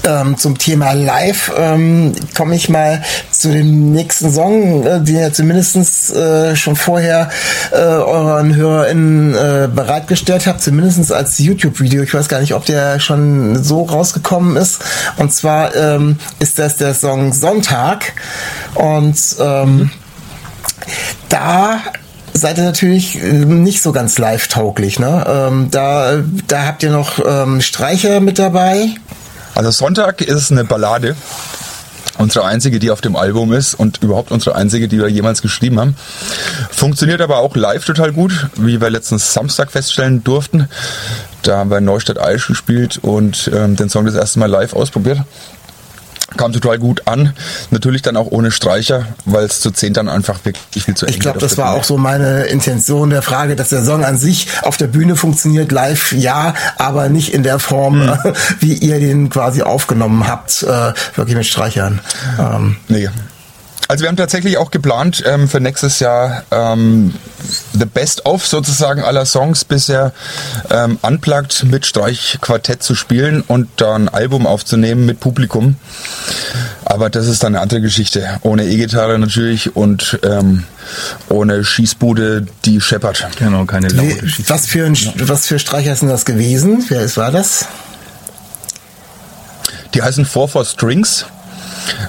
ähm, 0.07 0.39
zum 0.39 0.57
Thema 0.57 0.93
Live 0.93 1.53
ähm, 1.57 2.13
komme 2.37 2.55
ich 2.55 2.69
mal 2.69 3.03
zu 3.31 3.53
dem 3.53 3.93
nächsten 3.93 4.33
Song, 4.33 4.87
äh, 4.87 5.01
den 5.01 5.17
ihr 5.17 5.33
zumindest 5.33 6.15
äh, 6.15 6.57
schon 6.57 6.77
vorher 6.77 7.29
äh, 7.73 7.77
euren 7.77 8.55
HörerInnen 8.55 9.35
äh, 9.35 9.69
bereitgestellt 9.73 10.47
habt, 10.47 10.63
zumindest 10.63 11.13
als 11.13 11.39
YouTube-Video. 11.39 12.03
Ich 12.03 12.15
weiß 12.15 12.29
gar 12.29 12.41
nicht, 12.41 12.55
ob 12.55 12.65
der 12.65 13.01
schon 13.01 13.63
so 13.63 13.83
rausgekommen 13.83 14.57
ist. 14.57 14.81
Und 15.17 15.33
zwar 15.33 15.75
ähm, 15.77 16.19
ist 16.39 16.59
das 16.59 16.77
der 16.77 16.95
Song 16.95 17.33
Sonntag. 17.33 18.15
Und 18.75 19.19
ähm, 19.41 19.91
da 21.29 21.81
seid 22.33 22.59
ihr 22.59 22.65
natürlich 22.65 23.23
äh, 23.23 23.33
nicht 23.33 23.83
so 23.83 23.93
ganz 23.93 24.19
live-tauglich. 24.19 24.99
Ne? 24.99 25.25
Ähm, 25.27 25.69
da, 25.71 26.23
da 26.47 26.67
habt 26.67 26.83
ihr 26.83 26.91
noch 26.91 27.19
ähm, 27.25 27.61
Streicher 27.61 28.21
mit 28.21 28.39
dabei. 28.39 28.95
Also 29.55 29.71
Sonntag 29.71 30.21
ist 30.21 30.53
eine 30.53 30.65
Ballade. 30.65 31.17
Unsere 32.19 32.45
einzige, 32.47 32.81
die 32.81 32.91
auf 32.91 33.01
dem 33.01 33.15
Album 33.15 33.53
ist 33.53 33.75
und 33.75 34.03
überhaupt 34.03 34.33
unsere 34.33 34.57
einzige, 34.57 34.89
die 34.89 34.99
wir 34.99 35.09
jemals 35.09 35.41
geschrieben 35.41 35.79
haben. 35.79 35.97
Funktioniert 36.71 37.21
aber 37.21 37.39
auch 37.39 37.55
live 37.55 37.85
total 37.85 38.13
gut, 38.13 38.49
wie 38.57 38.81
wir 38.81 38.91
letztens 38.91 39.33
Samstag 39.33 39.71
feststellen 39.71 40.25
durften. 40.25 40.69
Da 41.43 41.59
haben 41.59 41.71
wir 41.71 41.81
Neustadt 41.81 42.19
Aisch 42.19 42.49
gespielt 42.49 42.99
und 43.03 43.49
ähm, 43.55 43.77
den 43.77 43.89
Song 43.89 44.05
das 44.05 44.17
erste 44.17 44.41
Mal 44.41 44.51
live 44.51 44.75
ausprobiert. 44.75 45.21
Kam 46.37 46.53
total 46.53 46.79
gut 46.79 47.03
an. 47.07 47.33
Natürlich 47.71 48.03
dann 48.03 48.17
auch 48.17 48.27
ohne 48.27 48.51
Streicher, 48.51 49.07
weil 49.25 49.45
es 49.47 49.61
zu 49.61 49.71
zehn 49.71 49.95
dann 49.95 50.09
einfach 50.11 50.45
wirklich 50.45 50.85
viel 50.85 50.95
zu 50.95 51.07
eng 51.07 51.15
Ich 51.15 51.21
glaube, 51.21 51.39
das 51.39 51.57
war 51.57 51.73
auch 51.73 51.85
so 51.85 51.97
meine 51.97 52.43
Intention 52.45 53.09
der 53.11 53.23
Frage, 53.23 53.57
dass 53.57 53.71
der 53.71 53.83
Song 53.85 54.05
an 54.05 54.19
sich 54.19 54.49
auf 54.63 54.77
der 54.77 54.89
Bühne 54.89 55.17
funktioniert, 55.17 55.73
live 55.73 56.13
ja, 56.13 56.53
aber 56.77 57.09
nicht 57.09 57.33
in 57.33 57.43
der 57.43 57.59
Form, 57.59 57.99
Mhm. 58.07 58.19
wie 58.61 58.75
ihr 58.75 59.01
den 59.01 59.31
quasi 59.31 59.63
aufgenommen 59.63 60.29
habt, 60.29 60.63
äh, 60.63 60.93
wirklich 61.17 61.37
mit 61.37 61.47
Streichern. 61.47 62.01
Ähm, 62.39 62.77
Nee. 62.89 63.09
Also 63.87 64.03
wir 64.03 64.09
haben 64.09 64.17
tatsächlich 64.17 64.59
auch 64.59 64.71
geplant, 64.71 65.23
ähm, 65.27 65.49
für 65.49 65.61
nächstes 65.61 65.99
Jahr 66.01 66.43
ähm, 66.51 67.15
the 67.73 67.87
best 67.87 68.27
of 68.27 68.47
sozusagen 68.47 69.03
aller 69.03 69.25
Songs 69.25 69.65
bisher 69.65 70.13
ähm, 70.71 70.99
unplugged 71.01 71.65
mit 71.65 71.87
Streichquartett 71.87 72.83
zu 72.83 72.95
spielen 72.95 73.41
und 73.41 73.69
dann 73.77 74.09
ein 74.09 74.15
Album 74.15 74.47
aufzunehmen 74.47 75.07
mit 75.07 75.21
Publikum. 75.21 75.77
Aber 76.85 77.09
das 77.09 77.29
ist 77.29 77.43
dann 77.43 77.55
eine 77.55 77.63
andere 77.63 77.81
Geschichte. 77.81 78.39
Ohne 78.43 78.65
E-Gitarre 78.67 79.19
natürlich 79.19 79.75
und 79.75 80.19
ähm, 80.23 80.65
ohne 81.31 81.65
Schießbude, 81.65 82.47
die 82.67 82.81
scheppert. 82.83 83.27
Genau, 83.39 83.65
keine 83.65 83.89
laute 83.89 84.23
Wie, 84.23 84.27
Schieß- 84.29 84.49
was, 84.51 84.67
für 84.67 84.85
ein, 84.85 84.99
was 85.17 85.47
für 85.47 85.59
Streicher 85.59 85.95
sind 85.97 86.09
das 86.09 86.27
gewesen? 86.27 86.85
Wer 86.89 87.03
ist, 87.03 87.17
war 87.17 87.31
das? 87.31 87.67
Die 89.95 90.03
heißen 90.03 90.27
4 90.27 90.49
for 90.49 90.65
Strings. 90.67 91.25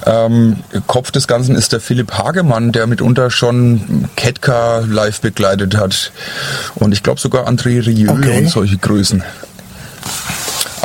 Ähm, 0.06 0.58
Kopf 0.88 1.12
des 1.12 1.28
Ganzen 1.28 1.56
ist 1.56 1.72
der 1.74 1.80
Philipp 1.80 2.14
Hagemann, 2.14 2.72
der 2.72 2.88
mitunter 2.88 3.30
schon 3.32 4.10
Ketka 4.16 4.80
live 4.80 5.22
begleitet 5.22 5.78
hat. 5.78 6.12
Und 6.76 6.94
ich 6.94 7.04
glaube 7.04 7.20
sogar 7.20 7.48
André 7.48 7.86
Rieu 7.86 8.10
Okay. 8.12 8.40
und 8.40 8.50
solche 8.50 8.78
Größen. 8.78 9.24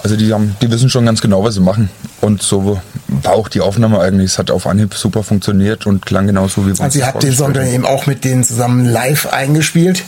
Also 0.02 0.16
die, 0.16 0.32
haben, 0.34 0.54
die 0.60 0.70
wissen 0.70 0.90
schon 0.90 1.06
ganz 1.06 1.22
genau, 1.22 1.42
was 1.44 1.54
sie 1.54 1.60
machen. 1.60 1.88
Und 2.20 2.42
so 2.42 2.80
war 3.08 3.32
auch 3.32 3.48
die 3.48 3.62
Aufnahme 3.62 4.00
eigentlich. 4.00 4.32
Es 4.32 4.38
hat 4.38 4.50
auf 4.50 4.66
Anhieb 4.66 4.94
super 4.94 5.22
funktioniert 5.22 5.86
und 5.86 6.04
klang 6.04 6.26
genauso 6.26 6.62
wie 6.62 6.66
wir 6.66 6.70
uns 6.72 6.80
Also 6.80 6.98
ihr 6.98 7.04
das 7.06 7.14
habt 7.14 7.22
den 7.22 7.32
Song 7.32 7.54
dann 7.54 7.66
eben 7.66 7.86
auch 7.86 8.06
mit 8.06 8.24
denen 8.24 8.44
zusammen 8.44 8.84
live 8.84 9.26
eingespielt. 9.32 10.02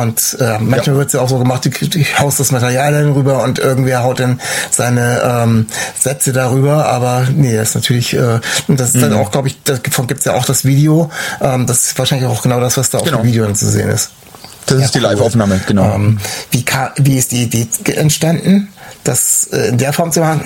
Und 0.00 0.36
äh, 0.40 0.58
manchmal 0.60 0.86
Ja. 0.86 0.94
wird's 0.96 1.12
ja 1.12 1.20
auch 1.20 1.28
so 1.28 1.38
gemacht, 1.38 1.64
du, 1.64 1.70
du 1.70 1.98
haust 2.18 2.38
das 2.38 2.52
Material 2.52 2.92
dann 2.92 3.12
rüber 3.12 3.42
und 3.42 3.58
irgendwer 3.58 4.02
haut 4.04 4.20
dann 4.20 4.40
seine 4.70 5.20
ähm, 5.24 5.66
Sätze 5.98 6.32
darüber. 6.32 6.86
Aber 6.86 7.26
nee, 7.34 7.56
das 7.56 7.70
ist 7.70 7.74
natürlich, 7.74 8.14
äh, 8.14 8.38
und 8.68 8.78
das 8.78 8.94
ist 8.94 9.02
dann 9.02 9.10
Mhm. 9.12 9.18
auch, 9.18 9.30
glaube 9.32 9.48
ich, 9.48 9.56
davon 9.64 10.06
gibt's 10.06 10.24
ja 10.24 10.34
auch 10.34 10.44
das 10.44 10.64
Video. 10.64 11.10
Ähm, 11.40 11.66
das 11.66 11.86
ist 11.86 11.98
wahrscheinlich 11.98 12.28
auch 12.28 12.42
genau 12.42 12.60
das, 12.60 12.76
was 12.76 12.90
da 12.90 12.98
auf 12.98 13.04
Genau. 13.04 13.18
dem 13.18 13.26
Video 13.26 13.44
dann 13.44 13.56
zu 13.56 13.68
sehen 13.68 13.88
ist. 13.88 14.10
Das 14.66 14.78
ist 14.82 14.94
die 14.94 14.98
cool. 14.98 15.04
Live-Aufnahme, 15.04 15.60
genau. 15.66 15.94
Ähm, 15.94 16.18
wie, 16.50 16.64
wie 16.98 17.16
ist 17.18 17.32
die 17.32 17.42
Idee 17.44 17.66
entstanden, 17.96 18.68
das 19.04 19.48
äh, 19.52 19.68
in 19.68 19.78
der 19.78 19.92
Form 19.92 20.12
zu 20.12 20.20
machen? 20.20 20.44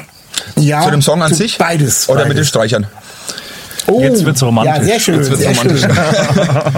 Ja, 0.56 0.82
Zu 0.85 0.90
dem 0.92 1.02
Song 1.02 1.23
an 1.23 1.35
sich? 1.35 1.59
Beides. 1.59 2.09
Oder 2.09 2.21
mit 2.21 2.30
den 2.30 2.37
beides. 2.37 2.49
Streichern? 2.49 2.87
Oh, 3.88 4.00
Jetzt 4.00 4.25
wird's 4.25 4.42
romantisch. 4.42 4.76
Ja, 4.78 4.82
sehr 4.85 5.00
schön. 5.00 5.16
Jetzt 5.16 5.28
wird's 5.30 5.42
sehr 5.42 5.50
romantisch. 5.56 5.82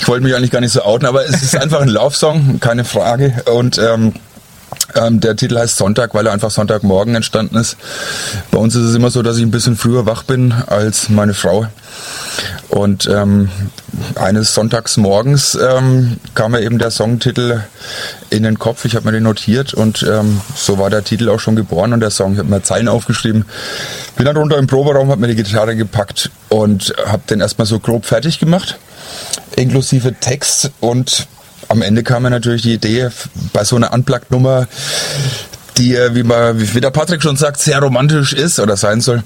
Ich 0.00 0.08
wollte 0.08 0.24
mich 0.24 0.34
eigentlich 0.34 0.50
gar 0.50 0.60
nicht 0.60 0.72
so 0.72 0.82
outen, 0.82 1.06
aber 1.06 1.24
es 1.24 1.42
ist 1.42 1.56
einfach 1.56 1.80
ein 1.80 1.88
Laufsong, 1.88 2.60
keine 2.60 2.84
Frage. 2.84 3.42
Und 3.46 3.78
ähm, 3.78 4.14
ähm, 4.94 5.20
der 5.20 5.36
Titel 5.36 5.58
heißt 5.58 5.76
Sonntag, 5.76 6.14
weil 6.14 6.26
er 6.26 6.32
einfach 6.32 6.50
Sonntagmorgen 6.50 7.14
entstanden 7.14 7.56
ist. 7.56 7.76
Bei 8.50 8.58
uns 8.58 8.74
ist 8.74 8.84
es 8.84 8.94
immer 8.94 9.10
so, 9.10 9.22
dass 9.22 9.36
ich 9.36 9.42
ein 9.42 9.50
bisschen 9.50 9.76
früher 9.76 10.06
wach 10.06 10.22
bin 10.22 10.52
als 10.52 11.08
meine 11.08 11.34
Frau. 11.34 11.66
Und 12.68 13.06
ähm, 13.06 13.50
eines 14.14 14.54
Sonntagsmorgens 14.54 15.58
ähm, 15.60 16.18
kam 16.34 16.52
mir 16.52 16.62
eben 16.62 16.78
der 16.78 16.90
Songtitel 16.90 17.62
in 18.30 18.42
den 18.42 18.58
Kopf. 18.58 18.84
Ich 18.84 18.94
habe 18.94 19.06
mir 19.06 19.12
den 19.12 19.24
notiert 19.24 19.74
und 19.74 20.02
ähm, 20.02 20.40
so 20.54 20.78
war 20.78 20.90
der 20.90 21.04
Titel 21.04 21.28
auch 21.28 21.40
schon 21.40 21.56
geboren 21.56 21.92
und 21.92 22.00
der 22.00 22.10
Song. 22.10 22.32
Ich 22.32 22.38
habe 22.38 22.48
mir 22.48 22.62
Zeilen 22.62 22.88
aufgeschrieben. 22.88 23.44
Bin 24.16 24.26
dann 24.26 24.36
runter 24.36 24.58
im 24.58 24.66
Proberaum, 24.66 25.10
habe 25.10 25.20
mir 25.20 25.28
die 25.28 25.42
Gitarre 25.42 25.76
gepackt 25.76 26.30
und 26.48 26.94
habe 27.06 27.22
den 27.28 27.40
erstmal 27.40 27.66
so 27.66 27.78
grob 27.80 28.04
fertig 28.04 28.38
gemacht, 28.38 28.78
inklusive 29.56 30.14
Text 30.14 30.70
und 30.80 31.26
am 31.68 31.82
Ende 31.82 32.02
kam 32.02 32.22
mir 32.22 32.30
natürlich 32.30 32.62
die 32.62 32.74
Idee, 32.74 33.10
bei 33.52 33.64
so 33.64 33.76
einer 33.76 33.92
Unplugged-Nummer, 33.92 34.66
die, 35.76 35.94
wie, 36.12 36.22
man, 36.22 36.74
wie 36.74 36.80
der 36.80 36.90
Patrick 36.90 37.22
schon 37.22 37.36
sagt, 37.36 37.60
sehr 37.60 37.80
romantisch 37.80 38.32
ist 38.32 38.58
oder 38.58 38.76
sein 38.76 39.00
soll, 39.00 39.22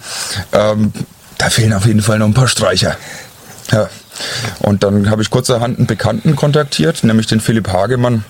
ähm, 0.52 0.92
da 1.38 1.50
fehlen 1.50 1.72
auf 1.72 1.86
jeden 1.86 2.02
Fall 2.02 2.18
noch 2.18 2.26
ein 2.26 2.34
paar 2.34 2.48
Streicher. 2.48 2.96
Ja. 3.70 3.88
Und 4.60 4.82
dann 4.82 5.08
habe 5.08 5.22
ich 5.22 5.30
kurzerhand 5.30 5.78
einen 5.78 5.86
Bekannten 5.86 6.36
kontaktiert, 6.36 7.04
nämlich 7.04 7.26
den 7.26 7.40
Philipp 7.40 7.68
Hagemann, 7.68 8.24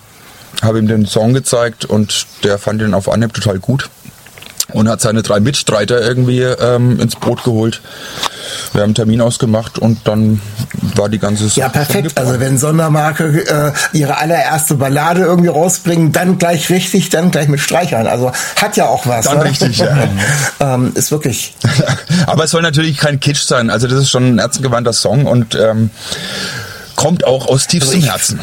habe 0.62 0.78
ihm 0.78 0.86
den 0.86 1.06
Song 1.06 1.32
gezeigt 1.34 1.84
und 1.84 2.26
der 2.44 2.58
fand 2.58 2.82
ihn 2.82 2.94
auf 2.94 3.08
Anhieb 3.08 3.34
total 3.34 3.58
gut 3.58 3.88
und 4.72 4.88
hat 4.88 5.00
seine 5.00 5.22
drei 5.22 5.40
Mitstreiter 5.40 6.00
irgendwie 6.00 6.40
ähm, 6.40 6.98
ins 7.00 7.16
Boot 7.16 7.44
geholt. 7.44 7.80
Wir 8.72 8.82
haben 8.82 8.88
einen 8.88 8.94
Termin 8.94 9.20
ausgemacht 9.20 9.78
und 9.78 10.06
dann 10.08 10.40
war 10.94 11.08
die 11.08 11.18
ganze 11.18 11.44
Ja, 11.44 11.50
Sache 11.66 11.70
perfekt. 11.70 12.08
geplant. 12.08 12.28
Also 12.28 12.40
wenn 12.40 12.58
Sondermarke 12.58 13.46
äh, 13.46 13.72
ihre 13.96 14.18
allererste 14.18 14.74
Ballade 14.76 15.22
irgendwie 15.22 15.48
rausbringen, 15.48 16.12
dann 16.12 16.38
gleich 16.38 16.70
richtig, 16.70 17.10
dann 17.10 17.30
gleich 17.30 17.48
mit 17.48 17.60
Streichern. 17.60 18.06
Also 18.06 18.32
hat 18.56 18.76
ja 18.76 18.86
auch 18.86 19.06
was. 19.06 19.26
Dann 19.26 19.38
ne? 19.38 19.44
richtig, 19.44 19.78
ja. 19.78 20.08
ähm, 20.60 20.92
ist 20.94 21.10
wirklich. 21.10 21.54
Aber 22.26 22.44
es 22.44 22.50
soll 22.50 22.62
natürlich 22.62 22.96
kein 22.96 23.20
Kitsch 23.20 23.42
sein. 23.42 23.68
Also 23.70 23.86
das 23.86 23.98
ist 23.98 24.10
schon 24.10 24.36
ein 24.36 24.38
herzengewandter 24.38 24.92
Song 24.92 25.26
und 25.26 25.54
ähm, 25.54 25.90
kommt 27.02 27.26
auch 27.26 27.48
aus 27.48 27.66
tiefstem 27.66 28.00
Also 28.00 28.12
Herzen. 28.12 28.40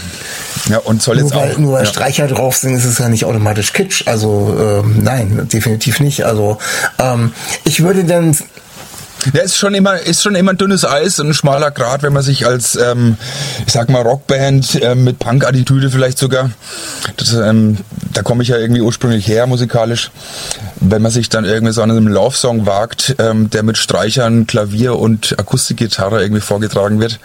Ja, 0.69 0.79
und 0.79 1.01
soll 1.01 1.15
Nur 1.15 1.25
jetzt 1.25 1.35
weil, 1.35 1.53
auch. 1.53 1.57
nur 1.57 1.73
weil 1.73 1.85
ja. 1.85 1.89
Streicher 1.89 2.27
drauf 2.27 2.57
sind, 2.57 2.75
ist 2.75 2.85
es 2.85 2.97
ja 2.97 3.09
nicht 3.09 3.25
automatisch 3.25 3.73
Kitsch. 3.73 4.03
Also 4.07 4.55
ähm, 4.59 5.03
nein, 5.03 5.47
definitiv 5.51 5.99
nicht. 5.99 6.25
Also 6.25 6.57
ähm, 6.99 7.31
ich 7.63 7.81
würde 7.81 8.03
dann 8.03 8.35
Ja, 9.33 9.41
ist 9.41 9.57
schon 9.57 9.73
immer, 9.73 9.99
ist 9.99 10.23
schon 10.23 10.35
immer 10.35 10.51
ein 10.51 10.57
dünnes 10.57 10.85
Eis 10.85 11.19
und 11.19 11.27
ein 11.27 11.33
schmaler 11.33 11.71
Grat, 11.71 12.03
wenn 12.03 12.13
man 12.13 12.23
sich 12.23 12.45
als, 12.45 12.75
ähm, 12.77 13.17
ich 13.67 13.73
sag 13.73 13.89
mal, 13.89 14.01
Rockband 14.01 14.79
ähm, 14.81 15.03
mit 15.03 15.19
Punk-Attitüde 15.19 15.89
vielleicht 15.89 16.17
sogar, 16.17 16.51
das, 17.17 17.33
ähm, 17.33 17.77
da 18.13 18.21
komme 18.21 18.43
ich 18.43 18.49
ja 18.49 18.57
irgendwie 18.57 18.79
ursprünglich 18.81 19.27
her 19.27 19.45
musikalisch, 19.45 20.11
wenn 20.79 21.01
man 21.01 21.11
sich 21.11 21.27
dann 21.27 21.43
irgendwie 21.43 21.73
so 21.73 21.81
an 21.81 21.91
einem 21.91 22.07
Love-Song 22.07 22.65
wagt, 22.65 23.15
ähm, 23.19 23.49
der 23.49 23.63
mit 23.63 23.77
Streichern, 23.77 24.47
Klavier 24.47 24.95
und 24.97 25.37
Akustikgitarre 25.37 26.21
irgendwie 26.21 26.41
vorgetragen 26.41 27.01
wird, 27.01 27.19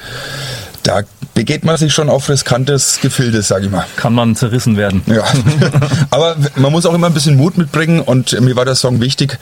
da 0.85 1.01
begeht 1.35 1.65
man 1.65 1.77
sich 1.77 1.93
schon 1.93 2.09
auf 2.09 2.29
riskantes 2.29 3.01
Gefilde, 3.01 3.43
sag 3.43 3.65
ich 3.65 3.71
mal. 3.71 3.85
Kann 3.97 4.13
man 4.15 4.37
zerrissen 4.37 4.77
werden. 4.77 5.03
Ja, 5.07 5.25
aber 6.11 6.37
man 6.57 6.71
muss 6.71 6.87
auch 6.87 6.95
immer 6.95 7.09
ein 7.09 7.15
bisschen 7.15 7.37
Mut 7.37 7.59
mitbringen 7.59 8.01
und 8.01 8.39
mir 8.41 8.55
war 8.55 8.65
der 8.65 8.77
Song 8.77 9.01
wichtig 9.01 9.39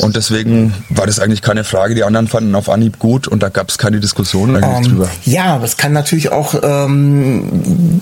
und 0.00 0.16
deswegen 0.16 0.74
war 0.88 1.06
das 1.06 1.20
eigentlich 1.20 1.42
keine 1.42 1.62
Frage. 1.62 1.94
Die 1.94 2.02
anderen 2.02 2.26
fanden 2.26 2.54
auf 2.56 2.68
Anhieb 2.68 2.98
gut 2.98 3.28
und 3.28 3.42
da 3.42 3.50
gab 3.50 3.68
es 3.68 3.78
keine 3.78 4.00
Diskussion 4.00 4.56
eigentlich 4.56 4.86
Ähm, 4.86 4.92
drüber. 4.96 5.08
ja, 5.24 5.44
aber 5.54 5.64
es 5.64 5.76
kann 5.76 5.92
natürlich 5.92 6.32
auch 6.32 6.54
ähm, 6.62 7.48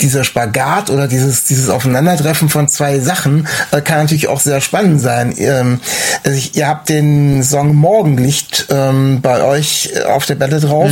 dieser 0.00 0.24
Spagat 0.24 0.88
oder 0.88 1.08
dieses 1.08 1.44
dieses 1.44 1.68
Aufeinandertreffen 1.68 2.48
von 2.48 2.68
zwei 2.68 3.00
Sachen 3.00 3.46
äh, 3.72 3.80
kann 3.82 3.98
natürlich 3.98 4.28
auch 4.28 4.40
sehr 4.40 4.60
spannend 4.60 5.00
sein. 5.00 5.34
Ähm, 5.36 5.80
also 6.24 6.38
ich, 6.38 6.56
ihr 6.56 6.68
habt 6.68 6.88
den 6.88 7.42
Song 7.42 7.74
Morgenlicht 7.74 8.66
ähm, 8.70 9.20
bei 9.20 9.42
euch 9.42 9.90
auf 10.06 10.24
der 10.24 10.36
Bälle 10.36 10.60
drauf 10.60 10.90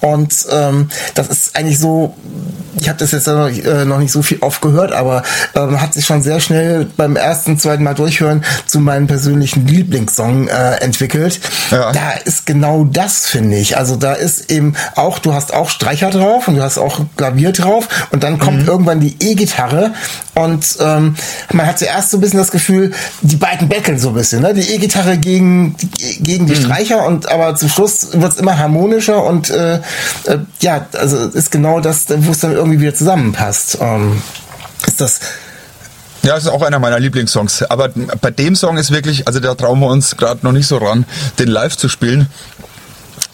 und 0.00 0.34
ähm, 0.52 0.88
das 1.14 1.29
ist 1.30 1.56
eigentlich 1.56 1.78
so. 1.78 2.14
Ich 2.80 2.88
habe 2.88 2.98
das 2.98 3.12
jetzt 3.12 3.26
noch, 3.26 3.48
äh, 3.48 3.84
noch 3.84 3.98
nicht 3.98 4.10
so 4.12 4.22
viel 4.22 4.38
oft 4.40 4.60
gehört, 4.62 4.92
aber 4.92 5.22
ähm, 5.54 5.80
hat 5.80 5.94
sich 5.94 6.06
schon 6.06 6.22
sehr 6.22 6.40
schnell 6.40 6.86
beim 6.96 7.14
ersten, 7.16 7.58
zweiten 7.58 7.82
Mal 7.84 7.94
durchhören 7.94 8.42
zu 8.66 8.80
meinem 8.80 9.06
persönlichen 9.06 9.66
Lieblingssong 9.66 10.48
äh, 10.48 10.76
entwickelt. 10.76 11.40
Ja. 11.70 11.92
Da 11.92 12.12
ist 12.24 12.46
genau 12.46 12.84
das, 12.84 13.26
finde 13.26 13.56
ich. 13.56 13.76
Also 13.76 13.96
da 13.96 14.14
ist 14.14 14.50
eben 14.50 14.74
auch, 14.96 15.18
du 15.18 15.34
hast 15.34 15.52
auch 15.52 15.68
Streicher 15.68 16.10
drauf 16.10 16.48
und 16.48 16.56
du 16.56 16.62
hast 16.62 16.78
auch 16.78 17.00
Klavier 17.16 17.52
drauf 17.52 17.86
und 18.10 18.22
dann 18.24 18.38
kommt 18.38 18.66
irgendwann 18.66 19.00
die 19.00 19.14
E-Gitarre 19.20 19.92
und 20.34 20.64
ähm, 20.80 21.16
man 21.52 21.66
hat 21.66 21.78
zuerst 21.78 22.10
so 22.10 22.16
ein 22.16 22.20
bisschen 22.20 22.38
das 22.38 22.50
Gefühl, 22.50 22.92
die 23.20 23.36
beiden 23.36 23.68
betteln 23.68 23.98
so 23.98 24.08
ein 24.08 24.14
bisschen, 24.14 24.40
ne? 24.42 24.54
Die 24.54 24.74
E-Gitarre 24.74 25.18
gegen, 25.18 25.76
die- 25.76 26.22
gegen 26.22 26.46
die 26.46 26.56
Streicher 26.56 27.04
und 27.06 27.30
aber 27.30 27.54
zum 27.56 27.68
Schluss 27.68 28.08
wird's 28.12 28.36
immer 28.36 28.58
harmonischer 28.58 29.22
und 29.24 29.50
äh, 29.50 29.74
äh, 29.74 29.80
ja, 30.60 30.86
also 30.98 31.26
ist 31.28 31.50
genau 31.50 31.80
das, 31.80 32.06
wo 32.08 32.30
es 32.32 32.38
dann 32.38 32.52
irgendwie 32.52 32.69
wieder 32.78 32.94
zusammenpasst. 32.94 33.78
Ähm, 33.80 34.22
ist 34.86 35.00
das 35.00 35.20
Ja, 36.22 36.34
das 36.34 36.44
ist 36.44 36.50
auch 36.50 36.62
einer 36.62 36.78
meiner 36.78 37.00
Lieblingssongs. 37.00 37.62
Aber 37.64 37.88
bei 38.20 38.30
dem 38.30 38.54
Song 38.54 38.76
ist 38.76 38.90
wirklich, 38.90 39.26
also 39.26 39.40
da 39.40 39.54
trauen 39.54 39.80
wir 39.80 39.88
uns 39.88 40.16
gerade 40.16 40.40
noch 40.42 40.52
nicht 40.52 40.66
so 40.66 40.76
ran, 40.76 41.06
den 41.38 41.48
live 41.48 41.76
zu 41.76 41.88
spielen. 41.88 42.28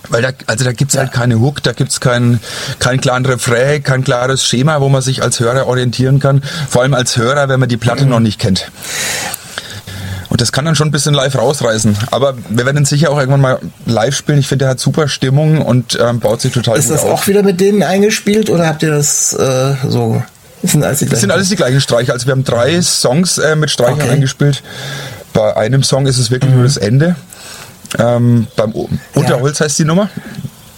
Weil 0.09 0.23
da, 0.23 0.31
also 0.47 0.65
da 0.65 0.73
gibt's 0.73 0.97
halt 0.97 1.11
keine 1.11 1.41
Hook, 1.41 1.63
da 1.65 1.73
gibt's 1.73 2.01
keinen 2.01 2.41
kein 2.79 3.01
klaren 3.01 3.27
Refrain, 3.27 3.83
kein 3.83 4.05
klares 4.05 4.45
Schema, 4.45 4.81
wo 4.81 4.89
man 4.89 5.03
sich 5.03 5.23
als 5.23 5.41
Hörer 5.41 5.67
orientieren 5.67 6.21
kann. 6.21 6.43
Vor 6.71 6.83
allem 6.83 6.95
als 6.95 7.17
Hörer, 7.17 7.49
wenn 7.49 7.59
man 7.59 7.69
die 7.69 7.77
Platte 7.77 8.07
noch 8.07 8.21
nicht 8.21 8.39
kennt. 8.41 8.71
Und 10.29 10.41
das 10.41 10.51
kann 10.53 10.65
dann 10.65 10.75
schon 10.75 10.89
ein 10.89 10.91
bisschen 10.93 11.15
live 11.15 11.37
rausreißen. 11.37 11.97
Aber 12.11 12.35
wir 12.49 12.65
werden 12.67 12.79
ihn 12.79 12.85
sicher 12.85 13.11
auch 13.11 13.19
irgendwann 13.19 13.41
mal 13.41 13.59
live 13.87 14.15
spielen. 14.17 14.39
Ich 14.39 14.49
finde, 14.49 14.65
der 14.65 14.71
hat 14.71 14.81
super 14.81 15.09
Stimmung 15.09 15.63
und 15.63 15.97
ähm, 16.01 16.19
baut 16.21 16.41
sich 16.41 16.53
total 16.53 16.77
ist 16.79 16.87
gut 16.89 16.97
das 16.97 17.05
auf. 17.05 17.11
auch 17.11 17.27
wieder 17.29 17.43
mit 17.43 17.61
denen 17.61 17.83
eingespielt 17.83 18.51
oder 18.51 18.67
habt 18.67 18.83
ihr 18.83 18.91
das 18.91 19.33
äh, 19.35 19.75
so? 19.89 20.23
Das 20.63 20.73
sind 20.73 20.83
alles 20.85 20.99
die 20.99 21.07
Das 21.07 21.21
sind 21.21 21.29
gleichen? 21.29 21.31
alles 21.39 21.49
die 21.49 21.57
gleichen 21.57 21.81
Streicher. 21.81 22.13
Also 22.13 22.27
wir 22.27 22.33
haben 22.33 22.45
drei 22.45 22.81
Songs 22.83 23.39
äh, 23.39 23.55
mit 23.57 23.71
Streichern 23.71 24.01
Okay. 24.01 24.11
eingespielt. 24.11 24.63
Bei 25.33 25.57
einem 25.57 25.83
Song 25.83 26.07
ist 26.07 26.19
es 26.19 26.31
wirklich 26.31 26.53
nur 26.53 26.65
das 26.65 26.77
Ende. 26.77 27.15
Ähm, 27.99 28.49
beim 28.57 28.75
O- 28.75 28.89
Unterholz 29.15 29.61
heißt 29.61 29.79
die 29.79 29.85
Nummer. 29.85 30.09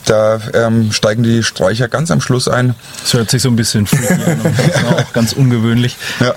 Da 0.04 0.40
ähm, 0.54 0.90
steigen 0.92 1.22
die 1.22 1.42
Streicher 1.42 1.86
ganz 1.88 2.10
am 2.10 2.20
Schluss 2.20 2.48
ein. 2.48 2.74
Das 3.02 3.12
hört 3.14 3.30
sich 3.30 3.42
so 3.42 3.48
ein 3.50 3.56
bisschen 3.56 3.86
freaky 3.86 4.12
an 4.30 4.40
und 4.40 4.58
das 4.58 4.66
ist 4.66 4.84
auch 4.84 5.12
ganz 5.12 5.32
ungewöhnlich. 5.32 5.96
Ja. 6.20 6.34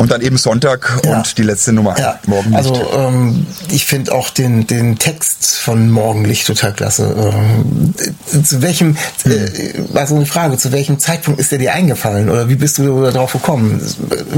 Und 0.00 0.10
dann 0.10 0.22
eben 0.22 0.38
Sonntag 0.38 0.98
Ja. 1.04 1.18
und 1.18 1.36
die 1.36 1.42
letzte 1.42 1.74
Nummer. 1.74 1.94
Ja, 1.98 2.18
Morgenlicht. 2.26 2.56
also 2.56 2.90
ähm, 2.96 3.46
ich 3.70 3.84
finde 3.84 4.12
auch 4.14 4.30
den, 4.30 4.66
den 4.66 4.98
Text 4.98 5.58
von 5.58 5.90
Morgenlicht 5.90 6.46
total 6.46 6.72
klasse. 6.72 7.32
Ähm, 7.34 7.92
äh, 8.32 8.42
zu 8.42 8.62
welchem, 8.62 8.96
äh, 9.26 9.74
war 9.92 10.06
so 10.06 10.16
eine 10.16 10.24
Frage, 10.24 10.56
zu 10.56 10.72
welchem 10.72 10.98
Zeitpunkt 10.98 11.38
ist 11.38 11.52
der 11.52 11.58
dir 11.58 11.74
eingefallen 11.74 12.30
oder 12.30 12.48
wie 12.48 12.54
bist 12.54 12.78
du 12.78 13.10
darauf 13.10 13.32
gekommen? 13.34 13.78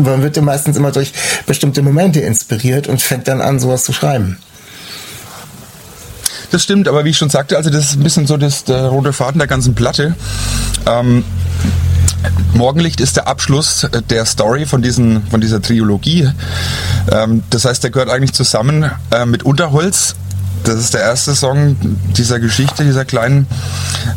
Man 0.02 0.20
wird 0.22 0.36
ja 0.36 0.42
meistens 0.42 0.76
immer 0.76 0.90
durch 0.90 1.12
bestimmte 1.46 1.80
Momente 1.82 2.18
inspiriert 2.18 2.88
und 2.88 3.00
fängt 3.00 3.28
dann 3.28 3.40
an, 3.40 3.60
sowas 3.60 3.84
zu 3.84 3.92
schreiben. 3.92 4.38
Das 6.50 6.64
stimmt, 6.64 6.88
aber 6.88 7.04
wie 7.04 7.10
ich 7.10 7.18
schon 7.18 7.30
sagte, 7.30 7.56
also 7.56 7.70
das 7.70 7.84
ist 7.90 7.94
ein 7.94 8.02
bisschen 8.02 8.26
so 8.26 8.36
das, 8.36 8.64
der 8.64 8.86
rote 8.86 9.12
Faden 9.12 9.38
der 9.38 9.46
ganzen 9.46 9.76
Platte. 9.76 10.16
Ähm, 10.86 11.22
Morgenlicht 12.54 13.00
ist 13.00 13.16
der 13.16 13.28
Abschluss 13.28 13.86
der 14.10 14.24
Story 14.24 14.66
von, 14.66 14.82
diesen, 14.82 15.26
von 15.28 15.40
dieser 15.40 15.62
Trilogie. 15.62 16.28
Ähm, 17.10 17.42
das 17.50 17.64
heißt, 17.64 17.82
der 17.82 17.90
gehört 17.90 18.10
eigentlich 18.10 18.32
zusammen 18.32 18.90
äh, 19.10 19.26
mit 19.26 19.42
Unterholz. 19.44 20.14
Das 20.64 20.76
ist 20.76 20.94
der 20.94 21.00
erste 21.00 21.34
Song 21.34 21.76
dieser 22.16 22.38
Geschichte, 22.38 22.84
dieser 22.84 23.04
kleinen. 23.04 23.46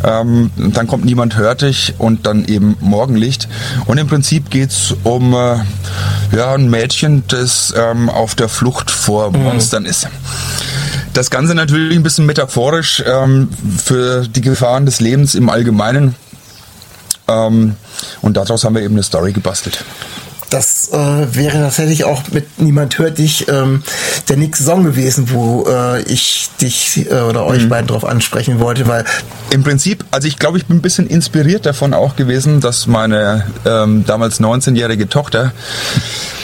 Ähm, 0.04 0.52
dann 0.56 0.86
kommt 0.86 1.06
Niemand 1.06 1.38
hört 1.38 1.64
dich 1.64 1.96
und 1.98 2.28
dann 2.28 2.46
eben 2.46 2.78
Morgenlicht. 2.82 3.48
Und 3.86 3.98
im 3.98 4.08
Prinzip 4.08 4.52
geht's 4.52 4.94
um 5.04 5.34
äh, 5.34 5.58
ja, 6.36 6.54
ein 6.54 6.70
Mädchen, 6.70 7.24
das 7.28 7.74
ähm, 7.76 8.10
auf 8.10 8.36
der 8.36 8.50
Flucht 8.50 8.92
vor 8.92 9.32
Monstern 9.32 9.86
ist. 9.86 10.08
Das 11.14 11.30
Ganze 11.30 11.56
natürlich 11.56 11.98
ein 11.98 12.04
bisschen 12.04 12.26
metaphorisch 12.26 13.02
ähm, 13.08 13.50
für 13.84 14.28
die 14.28 14.42
Gefahren 14.42 14.86
des 14.86 15.00
Lebens 15.00 15.34
im 15.34 15.50
Allgemeinen. 15.50 16.14
Ähm, 17.28 17.76
und 18.22 18.38
daraus 18.38 18.64
haben 18.64 18.76
wir 18.76 18.82
eben 18.82 18.96
eine 18.96 19.04
Story 19.04 19.34
gebastelt. 19.34 19.84
Das 20.50 20.90
äh, 20.94 21.36
wäre 21.36 21.58
tatsächlich 21.58 22.04
auch 22.04 22.22
mit 22.32 22.62
Niemand 22.62 23.00
hört 23.00 23.18
dich 23.18 23.48
ähm, 23.50 23.84
der 24.30 24.38
nächste 24.38 24.64
Song 24.64 24.84
gewesen, 24.84 25.32
wo 25.32 25.68
äh, 25.68 26.02
ich 26.04 26.50
dich 26.62 27.10
äh, 27.10 27.22
oder 27.22 27.46
euch 27.46 27.68
beiden 27.68 27.88
drauf 27.88 28.06
ansprechen 28.06 28.60
wollte, 28.60 28.88
weil 28.88 29.06
Im 29.50 29.64
Prinzip, 29.64 30.06
also 30.12 30.28
ich 30.28 30.38
glaube, 30.38 30.58
ich 30.58 30.68
bin 30.68 30.78
ein 30.78 30.82
bisschen 30.82 31.08
inspiriert 31.08 31.66
davon 31.66 31.94
auch 31.94 32.16
gewesen, 32.16 32.62
dass 32.62 32.86
meine 32.86 33.46
ähm, 33.66 34.06
damals 34.06 34.40
19-jährige 34.40 35.10
Tochter 35.10 35.52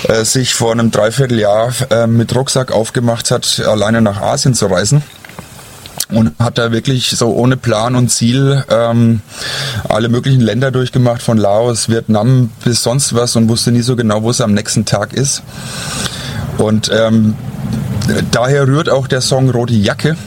äh, 0.08 0.26
sich 0.26 0.56
vor 0.56 0.72
einem 0.72 0.90
Dreivierteljahr 0.90 1.72
äh, 1.92 2.08
mit 2.08 2.36
Rucksack 2.36 2.72
aufgemacht 2.72 3.30
hat, 3.30 3.62
alleine 3.66 4.02
nach 4.02 4.20
Asien 4.20 4.56
zu 4.56 4.66
reisen. 4.66 5.04
Und 6.12 6.38
hat 6.40 6.58
da 6.58 6.72
wirklich 6.72 7.10
so 7.10 7.34
ohne 7.34 7.56
Plan 7.56 7.96
und 7.96 8.10
Ziel 8.10 8.66
ähm, 8.70 9.22
alle 9.88 10.10
möglichen 10.10 10.42
Länder 10.42 10.70
durchgemacht, 10.70 11.22
von 11.22 11.38
Laos, 11.38 11.88
Vietnam 11.88 12.50
bis 12.66 12.84
sonst 12.84 13.16
was 13.16 13.36
und 13.38 13.48
wusste 13.48 13.72
nie 13.72 13.82
so 13.82 13.96
genau, 13.96 14.22
wo 14.22 14.30
es 14.30 14.42
am 14.42 14.54
nächsten 14.54 14.84
Tag 14.84 15.14
ist. 15.14 15.42
Und 16.58 16.92
ähm, 16.94 17.36
daher 18.32 18.68
rührt 18.68 18.90
auch 18.90 19.08
der 19.08 19.22
Song 19.22 19.50
Rote 19.50 19.74
Jacke, 19.74 20.18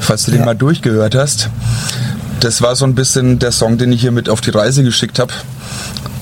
falls 0.00 0.24
du 0.24 0.32
den 0.32 0.44
mal 0.44 0.56
durchgehört 0.56 1.14
hast. 1.14 1.48
Das 2.40 2.62
war 2.62 2.76
so 2.76 2.84
ein 2.84 2.94
bisschen 2.94 3.38
der 3.38 3.52
Song, 3.52 3.78
den 3.78 3.92
ich 3.92 4.00
hier 4.00 4.12
mit 4.12 4.28
auf 4.28 4.40
die 4.40 4.50
Reise 4.50 4.82
geschickt 4.82 5.18
habe. 5.18 5.32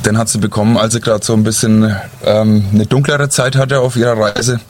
Den 0.05 0.19
hat 0.19 0.29
sie 0.29 0.39
bekommen, 0.39 0.77
als 0.77 0.95
sie 0.95 1.01
gerade 1.01 1.25
so 1.25 1.33
ein 1.33 1.43
bisschen 1.43 1.95
ähm, 2.25 2.65
eine 2.73 2.87
dunklere 2.87 3.29
Zeit 3.29 3.57
hatte 3.57 3.81
auf 3.81 3.97
ihrer 3.97 4.19
Reise. 4.19 4.61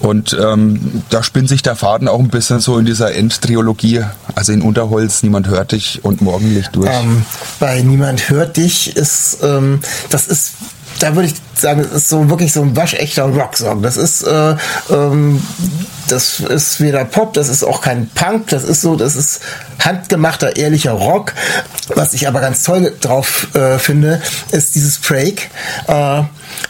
Und 0.00 0.36
ähm, 0.40 1.02
da 1.10 1.22
spinnt 1.22 1.48
sich 1.48 1.62
der 1.62 1.76
Faden 1.76 2.08
auch 2.08 2.18
ein 2.18 2.28
bisschen 2.28 2.60
so 2.60 2.78
in 2.78 2.86
dieser 2.86 3.14
Endtriologie, 3.14 4.04
also 4.34 4.52
in 4.52 4.62
Unterholz, 4.62 5.22
Niemand 5.22 5.48
hört 5.48 5.72
dich 5.72 6.04
und 6.04 6.20
Morgenlicht 6.20 6.74
durch. 6.74 6.90
ähm, 6.92 7.24
bei 7.58 7.80
Niemand 7.82 8.28
hört 8.28 8.56
dich 8.56 8.96
ist, 8.96 9.38
ähm, 9.42 9.80
das 10.10 10.28
ist, 10.28 10.54
da 10.98 11.14
würde 11.14 11.28
ich 11.28 11.34
sagen, 11.60 11.82
das 11.82 11.92
ist 11.92 12.08
so 12.08 12.28
wirklich 12.30 12.52
so 12.52 12.62
ein 12.62 12.76
waschechter 12.76 13.24
Rocksong. 13.24 13.82
Das 13.82 13.96
ist, 13.96 14.22
äh, 14.22 14.56
ähm, 14.90 15.42
das 16.08 16.40
ist 16.40 16.80
weder 16.80 17.04
Pop, 17.04 17.32
das 17.32 17.48
ist 17.48 17.64
auch 17.64 17.80
kein 17.80 18.08
Punk, 18.10 18.48
das 18.48 18.62
ist 18.64 18.80
so, 18.82 18.94
das 18.96 19.16
ist 19.16 19.40
handgemachter, 19.84 20.56
ehrlicher 20.56 20.92
Rock. 20.92 21.32
Was 21.94 22.14
ich 22.14 22.28
aber 22.28 22.40
ganz 22.40 22.62
toll 22.62 22.92
drauf 23.00 23.48
äh, 23.54 23.78
finde, 23.78 24.20
ist 24.52 24.74
dieses 24.74 24.98
Break, 24.98 25.50
äh, 25.88 26.22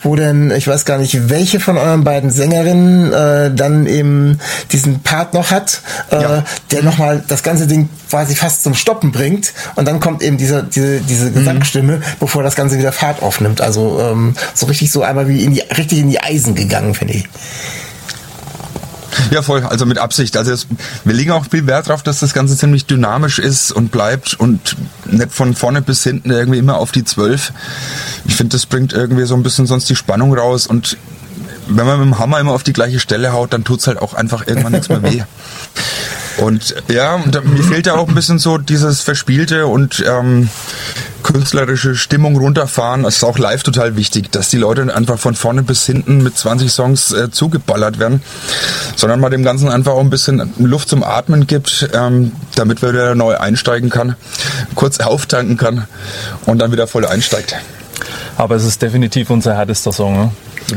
wo 0.02 0.16
denn, 0.16 0.50
ich 0.50 0.66
weiß 0.66 0.84
gar 0.84 0.98
nicht, 0.98 1.28
welche 1.28 1.60
von 1.60 1.76
euren 1.76 2.02
beiden 2.04 2.30
Sängerinnen 2.30 3.12
äh, 3.12 3.54
dann 3.54 3.86
eben 3.86 4.38
diesen 4.72 5.02
Part 5.02 5.34
noch 5.34 5.50
hat, 5.50 5.80
äh, 6.10 6.20
Ja. 6.20 6.44
der 6.70 6.82
nochmal 6.82 7.22
das 7.28 7.42
ganze 7.42 7.66
Ding 7.66 7.88
quasi 8.10 8.34
fast 8.36 8.62
zum 8.62 8.74
Stoppen 8.74 9.12
bringt 9.12 9.52
und 9.74 9.86
dann 9.86 10.00
kommt 10.00 10.22
eben 10.22 10.36
diese, 10.38 10.62
diese, 10.62 11.00
diese 11.00 11.30
Gesangsstimme, 11.32 12.00
bevor 12.20 12.42
das 12.42 12.54
Ganze 12.54 12.78
wieder 12.78 12.92
Fahrt 12.92 13.22
aufnimmt. 13.22 13.60
Also 13.60 14.00
ähm, 14.00 14.34
so 14.54 14.66
richtig 14.66 14.75
so 14.84 15.02
einmal 15.02 15.28
wie 15.28 15.42
in 15.42 15.54
die, 15.54 15.60
richtig 15.60 15.98
in 15.98 16.10
die 16.10 16.20
Eisen 16.20 16.54
gegangen, 16.54 16.94
finde 16.94 17.14
ich. 17.14 17.28
Ja, 19.30 19.42
voll, 19.42 19.64
also 19.64 19.86
mit 19.86 19.98
Absicht. 19.98 20.36
Also 20.36 20.52
es, 20.52 20.66
wir 21.04 21.14
legen 21.14 21.32
auch 21.32 21.46
viel 21.50 21.66
Wert 21.66 21.88
darauf, 21.88 22.02
dass 22.02 22.20
das 22.20 22.34
Ganze 22.34 22.56
ziemlich 22.56 22.86
dynamisch 22.86 23.38
ist 23.38 23.72
und 23.72 23.90
bleibt 23.90 24.34
und 24.34 24.76
nicht 25.06 25.32
von 25.32 25.54
vorne 25.54 25.82
bis 25.82 26.02
hinten 26.02 26.30
irgendwie 26.30 26.58
immer 26.58 26.76
auf 26.78 26.92
die 26.92 27.04
Zwölf. 27.04 27.52
Ich 28.26 28.36
finde, 28.36 28.56
das 28.56 28.66
bringt 28.66 28.92
irgendwie 28.92 29.24
so 29.24 29.34
ein 29.34 29.42
bisschen 29.42 29.66
sonst 29.66 29.88
die 29.88 29.96
Spannung 29.96 30.34
raus 30.34 30.66
und 30.66 30.96
wenn 31.68 31.86
man 31.86 31.98
mit 31.98 32.06
dem 32.06 32.18
Hammer 32.18 32.38
immer 32.38 32.52
auf 32.52 32.62
die 32.62 32.72
gleiche 32.72 33.00
Stelle 33.00 33.32
haut, 33.32 33.52
dann 33.52 33.64
tut's 33.64 33.86
halt 33.86 33.98
auch 33.98 34.14
einfach 34.14 34.46
irgendwann 34.46 34.72
nichts 34.72 34.88
mehr 34.88 35.02
weh. 35.02 35.22
Und 36.38 36.74
ja, 36.88 37.14
und 37.14 37.44
mir 37.44 37.62
fehlt 37.62 37.86
da 37.86 37.94
auch 37.94 38.08
ein 38.08 38.14
bisschen 38.14 38.38
so 38.38 38.58
dieses 38.58 39.00
verspielte 39.00 39.66
und 39.66 40.04
ähm, 40.06 40.50
künstlerische 41.22 41.94
Stimmung 41.96 42.36
runterfahren. 42.36 43.02
Das 43.02 43.16
ist 43.16 43.24
auch 43.24 43.38
live 43.38 43.62
total 43.62 43.96
wichtig, 43.96 44.30
dass 44.30 44.50
die 44.50 44.58
Leute 44.58 44.94
einfach 44.94 45.18
von 45.18 45.34
vorne 45.34 45.62
bis 45.62 45.86
hinten 45.86 46.22
mit 46.22 46.36
20 46.36 46.70
Songs 46.70 47.12
äh, 47.12 47.30
zugeballert 47.30 47.98
werden, 47.98 48.22
sondern 48.96 49.20
man 49.20 49.30
dem 49.30 49.42
Ganzen 49.42 49.68
einfach 49.68 49.92
auch 49.92 50.00
ein 50.00 50.10
bisschen 50.10 50.52
Luft 50.58 50.88
zum 50.88 51.02
Atmen 51.02 51.46
gibt, 51.46 51.88
ähm, 51.94 52.32
damit 52.54 52.82
man 52.82 52.92
wieder 52.92 53.14
neu 53.14 53.36
einsteigen 53.36 53.88
kann, 53.88 54.14
kurz 54.74 55.00
auftanken 55.00 55.56
kann 55.56 55.86
und 56.44 56.58
dann 56.58 56.70
wieder 56.70 56.86
voll 56.86 57.06
einsteigt. 57.06 57.56
Aber 58.36 58.56
es 58.56 58.64
ist 58.64 58.82
definitiv 58.82 59.30
unser 59.30 59.54
härtester 59.54 59.92
Song. 59.92 60.16
Ne? 60.16 60.30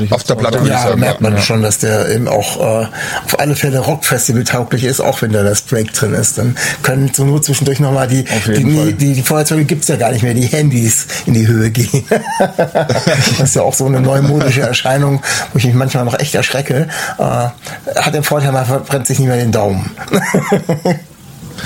Auf 0.10 0.23
der 0.23 0.36
Platte 0.36 0.60
Ja, 0.65 0.84
sagen, 0.84 0.99
merkt 0.99 1.21
man 1.21 1.36
ja. 1.36 1.41
schon, 1.41 1.62
dass 1.62 1.80
der 1.80 2.10
eben 2.10 2.28
auch 2.28 2.58
äh, 2.58 2.88
auf 3.25 3.39
alle 3.39 3.56
Fälle 3.56 3.80
Rockfestival 3.80 4.43
tauglich 4.43 4.84
ist, 4.84 4.99
auch 4.99 5.21
wenn 5.21 5.32
da 5.32 5.43
das 5.43 5.62
Break 5.62 5.93
drin 5.93 6.13
ist. 6.13 6.38
Dann 6.38 6.56
können 6.84 7.13
zur 7.13 7.25
Not 7.25 7.45
zwischendurch 7.45 7.80
nochmal 7.80 8.08
die, 8.08 8.23
die, 8.23 8.30
Fall. 8.63 8.93
die, 8.93 9.13
die 9.13 9.21
Feuerzeuge 9.21 9.65
gibt's 9.65 9.88
ja 9.88 9.95
gar 9.95 10.12
nicht 10.12 10.23
mehr, 10.23 10.34
die 10.34 10.45
Handys 10.45 11.08
in 11.25 11.34
die 11.34 11.47
Höhe 11.47 11.69
gehen. 11.71 12.04
das 12.39 13.39
ist 13.39 13.56
ja 13.56 13.62
auch 13.62 13.73
so 13.73 13.86
eine 13.86 14.02
neumodische 14.02 14.62
Erscheinung, 14.62 15.21
wo 15.54 15.58
ich 15.60 15.65
mich 15.65 15.75
manchmal 15.75 16.06
noch 16.06 16.17
echt 16.19 16.36
erschrecke. 16.36 16.88
Äh, 17.17 17.23
hat 17.23 18.13
den 18.13 18.23
Vorteil, 18.23 18.52
man 18.52 18.65
verbrennt 18.65 19.08
sich 19.08 19.19
nicht 19.19 19.28
mehr 19.28 19.38
den 19.38 19.52
Daumen. 19.52 19.91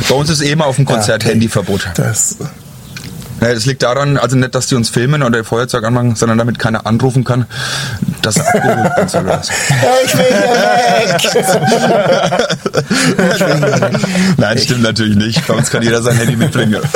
Bei 0.10 0.16
uns 0.16 0.30
ist 0.30 0.42
eh 0.42 0.52
immer 0.52 0.66
auf 0.66 0.78
dem 0.78 0.86
Konzert 0.86 1.24
Ja. 1.24 1.30
Handyverbot. 1.30 1.90
Das, 1.96 2.38
Naja, 3.44 3.56
das 3.56 3.66
liegt 3.66 3.84
daran, 3.84 4.18
also 4.18 4.38
nicht, 4.38 4.56
dass 4.56 4.68
die 4.68 4.76
uns 4.76 4.88
filmen 4.88 5.22
oder 5.22 5.40
ihr 5.40 5.44
Feuerzeug 5.44 5.84
anmachen, 5.84 6.16
sondern 6.16 6.38
damit 6.38 6.60
keiner 6.60 6.86
anrufen 6.86 7.26
kann, 7.26 7.46
dass 8.22 8.38
er 8.38 8.56
abgeholt 8.56 9.10
soll. 9.10 9.26
oder 9.26 9.44
so. 9.44 9.52
ich 10.06 10.18
will 10.18 10.26
hier 10.26 11.14
weg! 13.82 14.00
Nein, 14.38 14.58
stimmt 14.58 14.84
natürlich 14.84 15.18
nicht. 15.18 15.46
Bei 15.46 15.56
uns 15.56 15.70
kann 15.70 15.84
jeder 15.84 16.02
sein 16.02 16.16
Handy 16.16 16.38
mitbringen. 16.38 16.82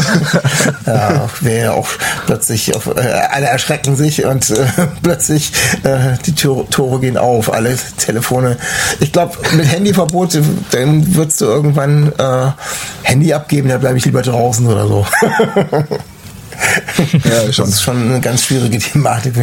Ja, 0.86 1.28
wäre 1.42 1.74
auch 1.74 1.90
plötzlich, 2.28 2.74
auf, 2.74 2.88
äh, 2.88 3.02
alle 3.02 3.48
erschrecken 3.48 3.98
sich 3.98 4.24
und 4.24 4.50
äh, 4.50 4.66
plötzlich 5.04 5.52
äh, 5.84 6.16
die 6.26 6.34
Tore, 6.34 6.66
Tore 6.70 7.02
gehen 7.02 7.18
auf, 7.18 7.54
alle 7.54 7.76
Telefone. 7.98 8.56
Ich 9.02 9.12
glaube, 9.12 9.36
mit 9.52 9.70
Handyverbot, 9.70 10.40
dann 10.72 11.16
würdest 11.16 11.42
du 11.42 11.46
irgendwann 11.46 12.14
äh, 12.18 12.52
Handy 13.04 13.34
abgeben, 13.34 13.68
da 13.68 13.80
bleibe 13.80 13.98
ich 13.98 14.06
lieber 14.06 14.22
draußen 14.22 14.66
oder 14.66 14.88
so. 14.88 15.06
Ja, 17.24 17.52
schon. 17.54 17.66
Das 17.66 17.76
ist 17.76 17.82
schon 17.82 18.10
eine 18.10 18.22
ganz 18.22 18.44
schwierige 18.44 18.80
Thematik. 18.80 19.34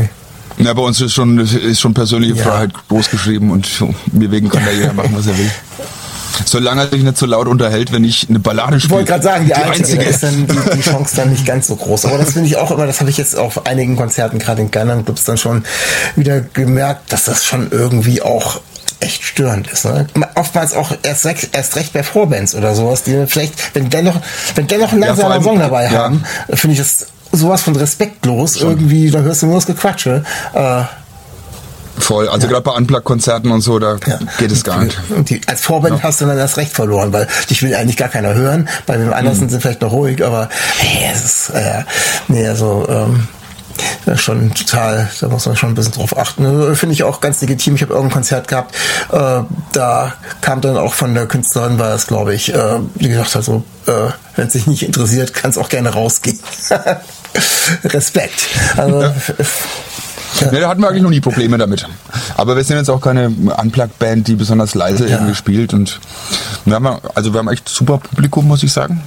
Ja, 0.59 0.73
bei 0.73 0.83
uns 0.83 1.01
ist 1.01 1.13
schon, 1.15 1.39
ist 1.39 1.81
schon 1.81 1.95
persönliche 1.95 2.35
Ja. 2.37 2.45
Freiheit 2.45 2.71
groß 2.89 3.11
geschrieben 3.11 3.51
und 3.51 3.69
mir 4.13 4.31
wegen 4.31 4.49
kann 4.49 4.65
da 4.65 4.71
jeder 4.71 4.93
machen, 4.93 5.13
was 5.17 5.27
er 5.27 5.37
will. 5.37 5.51
Solange 6.47 6.83
er 6.83 6.89
sich 6.91 7.03
nicht 7.03 7.17
so 7.17 7.27
laut 7.27 7.47
unterhält, 7.47 7.93
wenn 7.93 8.03
ich 8.03 8.29
eine 8.29 8.41
Ballade 8.41 8.77
Ich 8.77 8.85
spiele. 8.85 8.97
wollte 8.99 9.13
gerade 9.13 9.23
sagen, 9.23 9.47
die, 9.47 9.55
einzige, 9.55 10.03
da 10.03 10.11
ist 10.11 10.23
dann 10.25 10.47
die, 10.49 10.77
die 10.77 10.81
Chance 10.83 11.15
dann 11.17 11.31
nicht 11.31 11.47
ganz 11.47 11.69
so 11.69 11.77
groß. 11.77 12.07
Aber 12.07 12.19
das 12.19 12.33
finde 12.33 12.49
ich 12.49 12.57
auch 12.57 12.73
immer, 12.73 12.87
das 12.87 12.99
habe 13.01 13.09
ich 13.11 13.17
jetzt 13.17 13.37
auf 13.37 13.67
einigen 13.67 13.95
Konzerten, 13.97 14.39
gerade 14.41 14.63
in 14.63 14.71
kleineren 14.71 15.05
Clubs, 15.05 15.23
dann 15.25 15.39
schon 15.39 15.65
wieder 16.17 16.41
gemerkt, 16.41 17.13
dass 17.13 17.25
das 17.25 17.45
schon 17.45 17.69
irgendwie 17.71 18.21
auch 18.21 18.61
echt 19.05 19.23
störend 19.25 19.69
ist. 19.69 19.85
Ne? 19.85 20.07
Oftmals 20.35 20.75
auch 20.75 20.93
erst 21.03 21.25
recht, 21.27 21.51
erst 21.53 21.77
recht 21.77 21.93
bei 21.93 22.03
Vorbands 22.03 22.55
oder 22.55 22.75
sowas, 22.75 23.03
die 23.05 23.27
vielleicht, 23.27 23.75
wenn 23.75 23.91
dennoch, 23.91 24.17
wenn 24.55 24.67
dennoch 24.67 24.93
einen 24.93 25.03
Ja, 25.03 25.09
langsamen 25.09 25.33
allem- 25.33 25.45
Song 25.45 25.59
dabei 25.59 25.85
ja. 25.85 25.91
haben, 25.91 26.25
finde 26.53 26.73
ich 26.75 26.79
das 26.79 27.07
sowas 27.33 27.63
von 27.63 27.77
respektlos. 27.77 28.57
Irgendwie, 28.57 29.11
da 29.11 29.21
hörst 29.21 29.43
du 29.43 29.47
nur 29.47 29.57
das 29.57 29.67
Gequatsche. 29.67 30.25
Äh, 30.55 30.83
Voll. 31.97 32.29
Also 32.29 32.49
gerade 32.49 32.63
bei 32.63 32.73
Unplugged-Konzerten 32.73 33.53
und 33.53 33.61
so, 33.61 33.79
da 33.79 33.97
Ja. 34.05 34.19
geht 34.39 34.51
es 34.51 34.65
gar 34.65 34.83
nicht. 34.83 34.99
Die, 35.29 35.41
als 35.47 35.61
Vorband 35.61 36.03
hast 36.03 36.21
du 36.21 36.27
dann 36.27 36.37
das 36.37 36.57
Recht 36.57 36.73
verloren, 36.73 37.13
weil 37.13 37.29
dich 37.49 37.63
will 37.63 37.73
eigentlich 37.75 37.97
gar 37.97 38.09
keiner 38.09 38.35
hören. 38.35 38.69
Bei 38.87 38.97
dem 38.97 39.13
anderen 39.13 39.37
Mhm. 39.37 39.41
sind 39.43 39.51
sie 39.53 39.61
vielleicht 39.61 39.81
noch 39.81 39.93
ruhig, 39.93 40.25
aber 40.25 40.49
hey, 40.79 41.09
es 41.15 41.25
ist, 41.25 41.51
äh, 41.51 41.85
nee, 42.27 42.49
also, 42.49 42.85
ähm, 42.89 43.29
schon 44.17 44.53
total, 44.55 45.09
da 45.21 45.29
muss 45.29 45.47
man 45.47 45.57
schon 45.57 45.71
ein 45.71 45.75
bisschen 45.75 45.93
drauf 45.93 46.17
achten. 46.17 46.75
Finde 46.77 46.93
ich 46.93 47.03
auch 47.03 47.21
ganz 47.21 47.41
legitim. 47.41 47.75
Ich 47.77 47.83
habe 47.83 47.93
irgendein 47.93 48.15
Konzert 48.15 48.49
gehabt, 48.49 48.75
äh, 49.13 49.41
da 49.73 50.13
kam 50.41 50.61
dann 50.61 50.77
auch 50.77 50.95
von 50.95 51.15
der 51.15 51.27
Künstlerin, 51.27 51.79
war 51.79 51.89
das 51.91 52.07
glaube 52.07 52.35
ich, 52.35 52.55
äh, 52.55 52.79
die 52.97 53.09
gesagt 53.09 53.35
hat 53.35 53.45
so, 53.45 53.65
äh, 53.87 53.93
wenn 54.37 54.47
es 54.47 54.53
sich 54.53 54.67
nicht 54.67 54.83
interessiert, 54.83 55.35
kann 55.35 55.51
es 55.51 55.59
auch 55.59 55.69
gerne 55.69 55.91
rausgehen. 55.91 56.39
Respekt. 57.85 58.47
Also, 58.77 59.03
Ja. 60.41 60.51
Ja, 60.53 60.61
da 60.61 60.69
hatten 60.69 60.81
wir 60.81 60.89
eigentlich 60.89 61.03
noch 61.03 61.11
nie 61.11 61.21
Probleme 61.21 61.59
damit. 61.59 61.87
Aber 62.37 62.57
wir 62.57 62.65
sind 62.65 62.77
jetzt 62.77 62.91
auch 62.91 63.01
keine 63.01 63.29
Unplugged-Band, 63.29 64.27
die 64.27 64.35
besonders 64.35 64.75
leise 64.75 65.05
Ja. 65.07 65.19
irgendwie 65.19 65.37
spielt. 65.37 65.73
Und 65.73 66.01
wir 66.65 66.75
haben, 66.75 66.89
also 67.15 67.33
wir 67.33 67.39
haben 67.39 67.49
echt 67.49 67.69
super 67.69 67.99
Publikum, 67.99 68.49
muss 68.49 68.63
ich 68.65 68.73
sagen. 68.73 69.03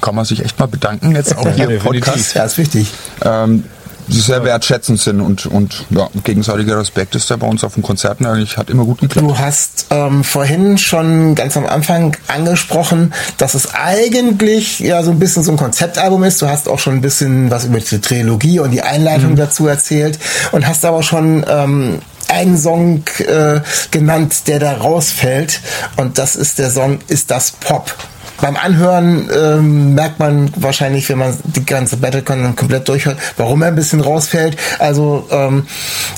Kann 0.00 0.16
man 0.16 0.24
sich 0.24 0.44
echt 0.44 0.58
mal 0.58 0.66
bedanken 0.66 1.14
jetzt 1.14 1.36
auch 1.38 1.48
hier 1.50 1.70
im. 1.70 1.78
Podcast. 1.80 2.34
ja, 2.34 2.44
ist 2.44 2.58
wichtig. 2.58 2.88
Ähm, 3.24 3.64
sehr 4.08 4.44
wertschätzend 4.44 5.00
sind 5.00 5.20
und, 5.20 5.46
und 5.46 5.84
ja, 5.90 6.08
gegenseitiger 6.24 6.78
Respekt 6.78 7.14
ist 7.14 7.30
da 7.30 7.36
bei 7.36 7.46
uns 7.46 7.64
auf 7.64 7.74
den 7.74 7.82
Konzerten 7.82 8.26
eigentlich, 8.26 8.56
hat 8.56 8.70
immer 8.70 8.84
gut 8.84 9.00
geklappt. 9.00 9.26
Du 9.26 9.38
hast 9.38 9.86
ähm, 9.90 10.24
vorhin 10.24 10.78
schon 10.78 11.34
ganz 11.34 11.56
am 11.56 11.66
Anfang 11.66 12.16
angesprochen, 12.28 13.12
dass 13.38 13.54
es 13.54 13.74
eigentlich 13.74 14.80
ja 14.80 15.02
so 15.02 15.10
ein 15.10 15.18
bisschen 15.18 15.42
so 15.44 15.52
ein 15.52 15.56
Konzeptalbum 15.56 16.24
ist. 16.24 16.42
Du 16.42 16.48
hast 16.48 16.68
auch 16.68 16.78
schon 16.78 16.94
ein 16.94 17.00
bisschen 17.00 17.50
was 17.50 17.64
über 17.64 17.78
die 17.80 18.00
Trilogie 18.00 18.60
und 18.60 18.70
die 18.70 18.82
Einleitung 18.82 19.36
dazu 19.36 19.66
erzählt 19.66 20.18
und 20.52 20.66
hast 20.66 20.84
aber 20.84 21.02
schon 21.02 21.44
ähm, 21.48 22.00
einen 22.28 22.58
Song 22.58 23.04
äh, 23.18 23.60
genannt, 23.90 24.48
der 24.48 24.58
da 24.58 24.72
rausfällt. 24.72 25.60
Und 25.96 26.18
das 26.18 26.36
ist 26.36 26.58
der 26.58 26.70
Song 26.70 26.98
Ist 27.08 27.30
das 27.30 27.52
Pop? 27.52 27.94
Beim 28.42 28.56
Anhören 28.56 29.30
ähm, 29.32 29.94
merkt 29.94 30.18
man 30.18 30.50
wahrscheinlich, 30.56 31.08
wenn 31.08 31.18
man 31.18 31.36
die 31.44 31.64
ganze 31.64 31.96
Battle-Con 31.96 32.56
komplett 32.56 32.88
durchhört, 32.88 33.16
warum 33.36 33.62
er 33.62 33.68
ein 33.68 33.76
bisschen 33.76 34.00
rausfällt. 34.00 34.56
Also 34.80 35.28
ähm, 35.30 35.68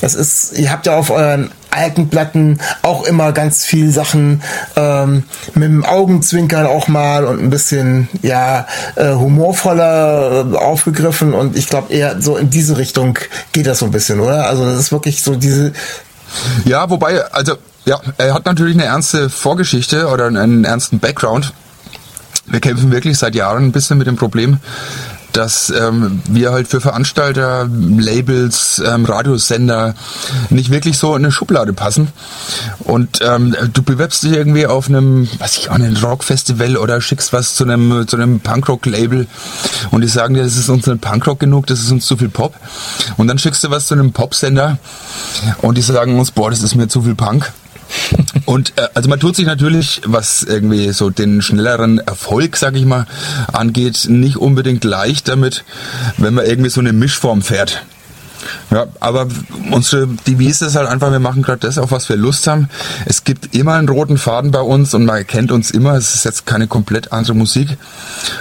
das 0.01 0.15
ist, 0.15 0.59
ihr 0.59 0.73
habt 0.73 0.87
ja 0.87 0.97
auf 0.97 1.11
euren 1.11 1.51
alten 1.71 2.09
Platten 2.09 2.61
auch 2.81 3.05
immer 3.05 3.33
ganz 3.33 3.67
viel 3.67 3.91
Sachen 3.91 4.43
ähm, 4.75 5.25
mit 5.53 5.65
dem 5.65 5.85
Augenzwinkern 5.85 6.65
auch 6.65 6.89
mal 6.89 7.27
und 7.27 7.43
ein 7.43 7.51
bisschen 7.51 8.09
ja 8.23 8.67
äh, 8.97 9.13
humorvoller 9.13 10.47
äh, 10.51 10.57
aufgegriffen 10.57 11.35
und 11.35 11.59
ich 11.59 11.69
glaube 11.69 11.93
eher 11.93 12.23
so 12.23 12.39
in 12.39 12.49
diese 12.49 12.79
Richtung 12.79 13.19
geht 13.53 13.67
das 13.67 13.81
so 13.81 13.85
ein 13.85 13.91
bisschen, 13.93 14.21
oder? 14.21 14.47
Also 14.47 14.65
das 14.65 14.79
ist 14.79 14.93
wirklich 14.93 15.23
so 15.23 15.35
diese 15.35 15.75
Ja, 16.65 16.89
wobei, 16.89 17.23
also, 17.33 17.57
ja, 17.85 18.01
er 18.17 18.33
hat 18.33 18.47
natürlich 18.47 18.77
eine 18.77 18.87
ernste 18.87 19.29
Vorgeschichte 19.29 20.09
oder 20.09 20.27
einen 20.29 20.65
ernsten 20.65 21.01
Background. 21.01 21.53
Wir 22.47 22.61
kämpfen 22.61 22.93
wirklich 22.93 23.19
seit 23.19 23.35
Jahren 23.35 23.65
ein 23.65 23.73
bisschen 23.73 23.99
mit 23.99 24.07
dem 24.07 24.17
Problem, 24.17 24.59
dass 25.35 25.71
ähm, 25.71 26.23
wir 26.29 26.53
halt 26.53 26.69
für 26.69 26.81
Veranstalter, 26.81 27.69
Labels, 27.69 28.81
ähm, 28.85 29.05
Radiosender 29.05 29.95
nicht 30.51 30.71
wirklich 30.71 30.97
so 30.97 31.17
in 31.17 31.25
eine 31.25 31.33
Schublade 31.33 31.73
passen. 31.73 32.09
Und 32.79 33.19
ähm, 33.21 33.57
du 33.73 33.83
bewirbst 33.83 34.23
dich 34.23 34.33
irgendwie 34.33 34.67
auf 34.67 34.89
einem, 34.89 35.29
weiß 35.39 35.59
ich 35.59 35.71
auch, 35.71 35.75
einem 35.75 35.97
Rockfestival 35.97 36.77
oder 36.77 37.01
schickst 37.01 37.33
was 37.33 37.57
zu 37.57 37.65
einem, 37.65 38.07
zu 38.07 38.17
einem 38.17 38.41
Punkrock-Label 38.41 39.27
und 39.91 40.01
die 40.03 40.09
sagen 40.09 40.35
dir, 40.35 40.45
das 40.45 40.57
ist 40.57 40.69
uns 40.69 40.87
nicht 40.87 41.01
Punkrock 41.01 41.41
genug, 41.41 41.67
das 41.67 41.81
ist 41.81 41.91
uns 41.91 42.07
zu 42.07 42.17
viel 42.17 42.29
Pop. 42.29 42.55
Und 43.17 43.27
dann 43.27 43.39
schickst 43.39 43.65
du 43.65 43.71
was 43.71 43.87
zu 43.87 43.95
einem 43.95 44.13
Popsender 44.13 44.79
und 45.63 45.77
die 45.77 45.83
sagen 45.83 46.19
uns, 46.19 46.31
boah, 46.31 46.51
das 46.51 46.63
ist 46.63 46.77
mir 46.77 46.87
zu 46.87 47.03
viel 47.03 47.17
Punk. 47.17 47.53
Und 48.45 48.75
äh, 48.77 48.89
also 48.95 49.09
man 49.09 49.21
tut 49.21 49.37
sich 49.37 49.47
natürlich, 49.47 50.03
was 50.05 50.43
irgendwie 50.43 50.93
so 50.93 51.11
den 51.11 51.43
schnelleren 51.43 51.99
Erfolg, 51.99 52.57
sag 52.57 52.75
ich 52.77 52.85
mal, 52.85 53.07
angeht, 53.53 54.07
nicht 54.09 54.37
unbedingt 54.37 54.85
leicht 54.85 55.29
damit, 55.29 55.65
wenn 56.19 56.35
man 56.35 56.47
irgendwie 56.47 56.71
so 56.71 56.81
eine 56.81 56.93
Mischform 56.93 57.43
fährt. 57.43 57.85
Ja, 58.71 58.87
aber 59.01 59.29
unsere 59.71 60.07
Devise 60.27 60.67
ist 60.67 60.77
halt 60.77 60.89
einfach, 60.89 61.11
wir 61.11 61.19
machen 61.19 61.43
gerade 61.43 61.61
das, 61.61 61.79
auf 61.79 61.91
was 61.93 62.09
wir 62.09 62.17
Lust 62.17 62.47
haben. 62.47 62.69
Es 63.07 63.25
gibt 63.25 63.55
immer 63.55 63.75
einen 63.75 63.89
roten 63.89 64.19
Faden 64.19 64.51
bei 64.51 64.61
uns 64.61 64.95
und 64.95 65.05
man 65.05 65.17
erkennt 65.17 65.53
uns 65.53 65.71
immer, 65.71 65.95
es 65.95 66.15
ist 66.15 66.25
jetzt 66.25 66.47
keine 66.47 66.67
komplett 66.67 67.13
andere 67.13 67.35
Musik. 67.35 67.77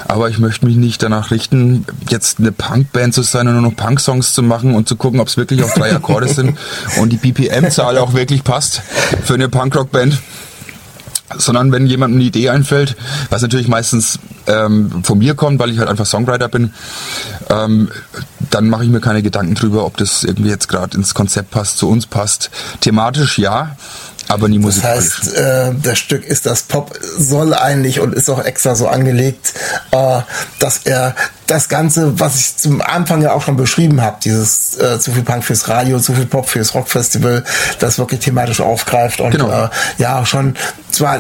Aber 0.07 0.29
ich 0.29 0.39
möchte 0.39 0.65
mich 0.65 0.75
nicht 0.75 1.01
danach 1.03 1.31
richten, 1.31 1.85
jetzt 2.09 2.39
eine 2.39 2.51
Punkband 2.51 3.13
zu 3.13 3.21
sein 3.21 3.47
und 3.47 3.53
nur 3.53 3.63
noch 3.63 3.75
Punk-Songs 3.75 4.33
zu 4.33 4.43
machen 4.43 4.75
und 4.75 4.87
zu 4.87 4.95
gucken, 4.95 5.19
ob 5.19 5.27
es 5.27 5.37
wirklich 5.37 5.63
auf 5.63 5.73
drei 5.73 5.93
Akkorde 5.93 6.27
sind 6.27 6.57
und 6.99 7.09
die 7.09 7.17
BPM-Zahl 7.17 7.97
auch 7.97 8.13
wirklich 8.13 8.43
passt 8.43 8.81
für 9.23 9.35
eine 9.35 9.49
Punkrock-Band 9.49 10.19
sondern 11.37 11.71
wenn 11.71 11.87
jemandem 11.87 12.19
eine 12.19 12.27
Idee 12.27 12.49
einfällt, 12.49 12.95
was 13.29 13.41
natürlich 13.41 13.67
meistens 13.67 14.19
ähm, 14.47 15.03
von 15.03 15.17
mir 15.17 15.35
kommt, 15.35 15.59
weil 15.59 15.71
ich 15.71 15.79
halt 15.79 15.89
einfach 15.89 16.05
Songwriter 16.05 16.47
bin, 16.47 16.73
ähm, 17.49 17.89
dann 18.53 18.69
mache 18.69 18.83
ich 18.83 18.89
mir 18.89 19.01
keine 19.01 19.21
Gedanken 19.23 19.55
drüber, 19.55 19.85
ob 19.85 19.97
das 19.97 20.23
irgendwie 20.23 20.49
jetzt 20.49 20.67
gerade 20.69 20.97
ins 20.97 21.13
Konzept 21.13 21.51
passt, 21.51 21.77
zu 21.77 21.89
uns 21.89 22.05
passt. 22.05 22.49
Thematisch 22.81 23.37
ja, 23.39 23.75
aber 24.29 24.47
nie 24.47 24.57
Das 24.57 24.63
musikalisch. 24.65 25.19
heißt, 25.19 25.33
äh, 25.35 25.71
das 25.81 25.99
Stück 25.99 26.23
ist 26.25 26.45
das 26.45 26.63
Pop 26.63 26.93
soll 27.17 27.53
eigentlich 27.53 27.99
und 27.99 28.13
ist 28.13 28.29
auch 28.29 28.43
extra 28.43 28.75
so 28.75 28.87
angelegt, 28.87 29.53
äh, 29.91 30.19
dass 30.59 30.79
er 30.85 31.15
das 31.47 31.67
Ganze, 31.67 32.19
was 32.19 32.37
ich 32.39 32.55
zum 32.57 32.81
Anfang 32.81 33.21
ja 33.21 33.33
auch 33.33 33.41
schon 33.41 33.57
beschrieben 33.57 34.01
habe, 34.01 34.17
dieses 34.23 34.77
äh, 34.77 34.97
zu 34.99 35.11
viel 35.11 35.23
Punk 35.23 35.43
fürs 35.43 35.67
Radio, 35.67 35.99
zu 35.99 36.13
viel 36.13 36.25
Pop 36.25 36.47
fürs 36.49 36.73
Rockfestival, 36.73 37.43
das 37.79 37.97
wirklich 37.99 38.21
thematisch 38.21 38.61
aufgreift 38.61 39.19
und 39.19 39.31
Genau. 39.31 39.65
äh, 39.65 39.69
ja 39.97 40.25
schon 40.25 40.55
zwar 40.91 41.19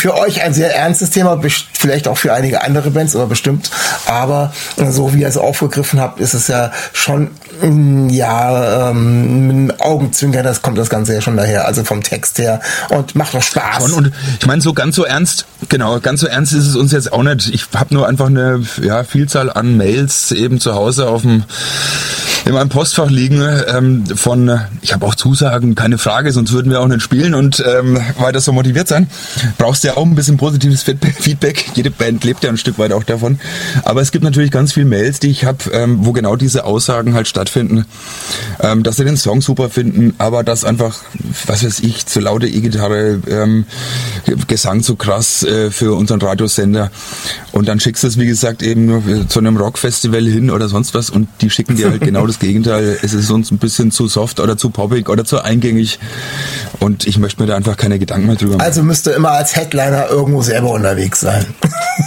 für 0.00 0.16
euch 0.16 0.42
ein 0.42 0.54
sehr 0.54 0.74
ernstes 0.74 1.10
Thema, 1.10 1.38
vielleicht 1.78 2.08
auch 2.08 2.16
für 2.16 2.32
einige 2.32 2.62
andere 2.62 2.90
Bands, 2.90 3.14
aber 3.14 3.26
bestimmt, 3.26 3.70
aber 4.06 4.50
äh, 4.78 4.90
so 4.90 5.12
wie 5.12 5.20
ihr 5.20 5.28
es 5.28 5.36
aufgegriffen 5.36 6.00
habt, 6.00 6.20
ist 6.20 6.32
es 6.32 6.48
ja 6.48 6.72
schon 6.94 7.30
mm, 7.60 8.08
ja 8.08 8.90
ähm, 8.90 9.66
mit 9.66 9.80
Augenzwinkern, 9.80 10.42
das 10.42 10.62
kommt 10.62 10.78
das 10.78 10.88
Ganze 10.88 11.12
ja 11.12 11.20
schon 11.20 11.36
daher, 11.36 11.66
also 11.66 11.84
vom 11.84 12.02
Text 12.02 12.38
her 12.38 12.60
und 12.88 13.14
macht 13.14 13.34
doch 13.34 13.42
Spaß. 13.42 13.90
Schon, 13.90 13.92
und 13.92 14.12
ich 14.40 14.46
meine, 14.46 14.62
so 14.62 14.72
ganz 14.72 14.96
so 14.96 15.04
ernst, 15.04 15.44
genau, 15.68 16.00
ganz 16.00 16.20
so 16.20 16.26
ernst 16.26 16.54
ist 16.54 16.66
es 16.66 16.76
uns 16.76 16.92
jetzt 16.92 17.12
auch 17.12 17.22
nicht. 17.22 17.52
Ich 17.52 17.66
habe 17.76 17.92
nur 17.92 18.08
einfach 18.08 18.28
eine 18.28 18.62
ja, 18.80 19.04
Vielzahl 19.04 19.52
an 19.52 19.76
Mails 19.76 20.32
eben 20.32 20.60
zu 20.60 20.74
Hause 20.74 21.08
auf 21.08 21.22
dem 21.22 21.44
in 22.46 22.54
meinem 22.54 22.68
Postfach 22.68 23.10
liegen 23.10 23.42
ähm, 23.68 24.06
von, 24.06 24.60
ich 24.80 24.92
habe 24.92 25.04
auch 25.06 25.14
Zusagen, 25.14 25.74
keine 25.74 25.98
Frage, 25.98 26.32
sonst 26.32 26.52
würden 26.52 26.70
wir 26.70 26.80
auch 26.80 26.88
nicht 26.88 27.02
spielen 27.02 27.34
und 27.34 27.62
ähm, 27.66 27.98
weiter 28.18 28.40
so 28.40 28.52
motiviert 28.52 28.88
sein. 28.88 29.08
Brauchst 29.58 29.84
ja 29.84 29.96
auch 29.96 30.06
ein 30.06 30.14
bisschen 30.14 30.36
positives 30.36 30.82
Feedback-. 30.82 31.70
Jede 31.74 31.90
Band 31.90 32.24
lebt 32.24 32.42
ja 32.42 32.50
ein 32.50 32.56
Stück 32.56 32.78
weit 32.78 32.92
auch 32.92 33.04
davon. 33.04 33.38
Aber 33.84 34.00
es 34.00 34.10
gibt 34.10 34.24
natürlich 34.24 34.50
ganz 34.50 34.72
viele 34.72 34.86
Mails, 34.86 35.20
die 35.20 35.28
ich 35.28 35.44
habe, 35.44 35.70
ähm, 35.72 35.98
wo 36.06 36.12
genau 36.12 36.36
diese 36.36 36.64
Aussagen 36.64 37.14
halt 37.14 37.28
stattfinden, 37.28 37.84
ähm, 38.60 38.82
dass 38.82 38.96
sie 38.96 39.04
den 39.04 39.16
Song 39.16 39.42
super 39.42 39.68
finden, 39.68 40.14
aber 40.18 40.42
dass 40.42 40.64
einfach, 40.64 40.98
was 41.46 41.64
weiß 41.64 41.80
ich, 41.80 42.06
zu 42.06 42.20
laute 42.20 42.46
E-Gitarre, 42.46 43.20
ähm, 43.28 43.66
Gesang 44.48 44.82
zu 44.82 44.96
krass 44.96 45.42
äh, 45.42 45.70
für 45.70 45.94
unseren 45.94 46.22
Radiosender. 46.22 46.90
Und 47.52 47.68
dann 47.68 47.80
schickst 47.80 48.02
du 48.02 48.08
es, 48.08 48.18
wie 48.18 48.26
gesagt, 48.26 48.62
eben 48.62 48.86
nur 48.86 49.28
zu 49.28 49.40
einem 49.40 49.56
Rockfestival 49.56 50.24
hin 50.24 50.50
oder 50.50 50.68
sonst 50.68 50.94
was 50.94 51.10
und 51.10 51.28
die 51.40 51.50
schicken 51.50 51.76
dir 51.76 51.90
halt 51.90 52.00
genau 52.00 52.26
das 52.30 52.38
Gegenteil. 52.38 52.98
Es 53.02 53.12
ist 53.12 53.30
uns 53.30 53.50
ein 53.50 53.58
bisschen 53.58 53.90
zu 53.90 54.08
soft 54.08 54.40
oder 54.40 54.56
zu 54.56 54.70
poppig 54.70 55.08
oder 55.08 55.24
zu 55.24 55.42
eingängig. 55.42 55.98
Und 56.78 57.06
ich 57.06 57.18
möchte 57.18 57.42
mir 57.42 57.48
da 57.48 57.56
einfach 57.56 57.76
keine 57.76 57.98
Gedanken 57.98 58.26
mehr 58.26 58.36
drüber 58.36 58.56
machen. 58.56 58.66
Also 58.66 58.82
müsste 58.82 59.10
immer 59.10 59.32
als 59.32 59.56
Headliner 59.56 60.08
irgendwo 60.08 60.42
selber 60.42 60.70
unterwegs 60.70 61.20
sein. 61.20 61.46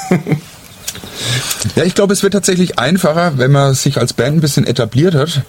Ja, 1.76 1.84
ich 1.84 1.96
glaube, 1.96 2.14
es 2.14 2.24
wird 2.24 2.34
tatsächlich 2.34 2.78
einfacher, 2.78 3.38
wenn 3.38 3.52
man 3.52 3.74
sich 3.74 3.98
als 3.98 4.14
Band 4.14 4.38
ein 4.38 4.42
bisschen 4.42 4.68
etabliert 4.68 5.16
hat. 5.16 5.44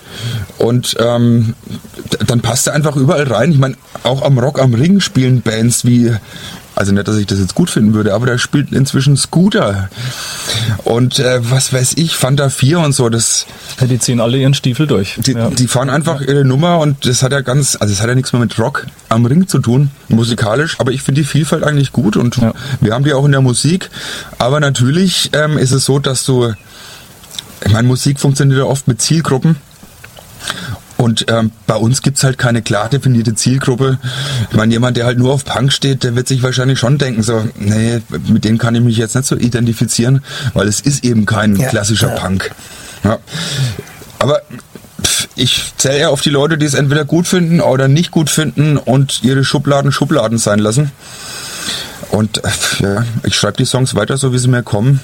Und 0.59 0.97
ähm, 0.99 1.55
dann 2.27 2.41
passt 2.41 2.67
er 2.67 2.75
einfach 2.75 2.97
überall 2.97 3.25
rein. 3.25 3.51
Ich 3.51 3.59
meine, 3.59 3.77
auch 4.05 4.23
am 4.23 4.39
Rock 4.39 4.61
am 4.61 4.75
Ring 4.75 5.01
spielen 5.01 5.43
Bands 5.43 5.85
wie, 5.85 6.15
also 6.77 6.93
nicht, 6.93 7.07
dass 7.07 7.17
ich 7.17 7.27
das 7.27 7.39
jetzt 7.39 7.55
gut 7.55 7.71
finden 7.71 7.95
würde, 7.95 8.15
aber 8.15 8.27
da 8.27 8.37
spielt 8.39 8.73
inzwischen 8.73 9.17
Scooter. 9.17 9.89
Und 10.85 11.19
äh, 11.19 11.39
was 11.51 11.73
weiß 11.73 11.93
ich, 11.97 12.17
Fanta 12.17 12.49
4 12.49 12.81
und 12.81 12.93
so, 12.93 13.09
das, 13.09 13.47
Ja, 13.81 13.87
die 13.87 13.99
ziehen 13.99 14.21
alle 14.21 14.39
ihren 14.39 14.55
Stiefel 14.55 14.87
durch. 14.87 15.15
die, 15.19 15.33
ja. 15.33 15.51
die 15.51 15.69
fahren 15.69 15.89
einfach 15.91 16.21
ihre 16.21 16.45
Nummer 16.45 16.79
und 16.79 17.07
das 17.07 17.23
hat 17.23 17.33
ja 17.33 17.41
ganz, 17.43 17.77
also 17.81 17.93
es 17.93 18.01
hat 18.01 18.09
ja 18.09 18.15
nichts 18.15 18.33
mehr 18.33 18.41
mit 18.41 18.59
Rock 18.59 18.87
am 19.09 19.25
Ring 19.27 19.47
zu 19.47 19.59
tun, 19.61 19.91
musikalisch, 20.09 20.77
aber 20.81 20.91
ich 20.93 21.03
finde 21.03 21.21
die 21.21 21.27
Vielfalt 21.27 21.63
eigentlich 21.63 21.93
gut 21.93 22.17
und 22.17 22.37
Ja. 22.39 22.53
wir 22.81 22.93
haben 22.93 23.05
die 23.05 23.13
auch 23.13 23.25
in 23.25 23.33
der 23.33 23.41
Musik. 23.41 23.91
Aber 24.39 24.59
natürlich 24.61 25.31
ähm, 25.33 25.59
ist 25.59 25.71
es 25.71 25.85
so, 25.85 25.99
dass 26.01 26.25
du, 26.25 26.53
ich 27.65 27.73
meine, 27.73 27.87
Musik 27.87 28.19
funktioniert 28.19 28.59
ja 28.59 28.65
oft 28.65 28.89
mit 28.89 29.01
Zielgruppen. 29.01 29.57
Und 30.97 31.27
ähm, 31.29 31.51
bei 31.67 31.75
uns 31.75 32.03
gibt's 32.03 32.23
halt 32.23 32.39
keine 32.39 32.63
klar 32.63 32.89
definierte 32.89 33.35
Zielgruppe. 33.35 33.99
Ich 34.51 34.57
meine, 34.57 34.73
jemand, 34.73 34.97
der 34.97 35.07
halt 35.07 35.19
nur 35.19 35.33
auf 35.33 35.45
Punk 35.45 35.73
steht, 35.73 36.05
der 36.05 36.15
wird 36.15 36.29
sich 36.29 36.43
wahrscheinlich 36.43 36.79
schon 36.79 36.99
denken, 36.99 37.23
so, 37.23 37.47
nee, 37.59 38.01
mit 38.29 38.45
dem 38.45 38.59
kann 38.59 38.75
ich 38.75 38.83
mich 38.83 38.97
jetzt 38.97 39.15
nicht 39.17 39.27
so 39.27 39.37
identifizieren, 39.37 40.23
weil 40.55 40.69
es 40.69 40.81
ist 40.81 41.05
eben 41.05 41.27
kein 41.27 41.57
Ja, 41.57 41.69
klassischer 41.69 42.15
ja. 42.15 42.21
Punk. 42.21 42.51
Ja. 43.03 43.19
Aber 44.19 44.41
pff, 45.03 45.29
ich 45.37 45.73
zähle 45.77 45.99
eher 45.99 46.11
auf 46.11 46.21
die 46.21 46.31
Leute, 46.31 46.59
die 46.59 46.67
es 46.67 46.75
entweder 46.75 47.05
gut 47.05 47.27
finden 47.27 47.61
oder 47.61 47.89
nicht 47.89 48.11
gut 48.11 48.31
finden 48.31 48.77
und 48.77 49.23
ihre 49.23 49.45
Schubladen 49.45 49.93
Schubladen 49.93 50.39
sein 50.39 50.59
lassen. 50.61 50.93
Und 52.11 52.41
ja, 52.79 53.05
ich 53.25 53.35
schreibe 53.37 53.57
die 53.57 53.65
Songs 53.65 53.97
weiter, 53.97 54.17
so 54.17 54.33
wie 54.33 54.39
sie 54.39 54.47
mir 54.47 54.63
kommen 54.63 55.01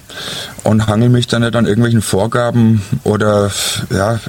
und 0.63 0.87
hangel 0.87 1.09
mich 1.09 1.27
dann 1.27 1.43
nicht 1.43 1.57
an 1.57 1.67
irgendwelchen 1.67 2.03
Vorgaben 2.03 2.83
oder 3.03 3.51
ja, 3.91 4.21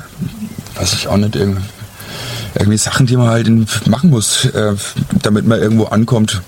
weiß 0.81 0.93
ich 0.93 1.07
auch 1.07 1.17
nicht, 1.17 1.35
irgendwie, 1.35 2.77
Sachen, 2.77 3.05
die 3.05 3.15
man 3.15 3.29
halt 3.29 3.49
machen 3.87 4.09
muss, 4.09 4.45
äh, 4.45 4.73
damit 5.21 5.45
man 5.45 5.61
irgendwo 5.61 5.85
ankommt. 5.85 6.41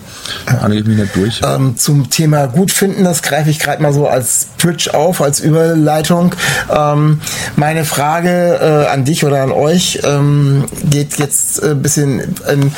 Ich 0.48 0.86
mich 0.86 0.98
nicht 0.98 1.15
durch. 1.15 1.41
Ähm, 1.43 1.78
zum 1.78 2.10
Thema 2.10 2.48
gut 2.48 2.72
finden, 2.72 3.04
das 3.04 3.22
greife 3.22 3.50
ich 3.50 3.60
gerade 3.60 3.82
mal 3.82 3.93
so 3.93 4.08
als 4.08 4.48
Bridge 4.58 4.93
auf, 4.93 5.22
als 5.22 5.39
Überleitung. 5.39 6.34
Ähm, 6.74 7.19
meine 7.56 7.86
Frage 7.86 8.60
äh, 8.62 8.91
an 8.91 9.06
dich 9.06 9.26
oder 9.26 9.43
an 9.43 9.52
euch 9.52 10.00
ähm, 10.04 10.65
geht 10.89 11.17
jetzt 11.19 11.62
ein 11.63 11.82
bisschen 11.82 12.19
in, 12.52 12.72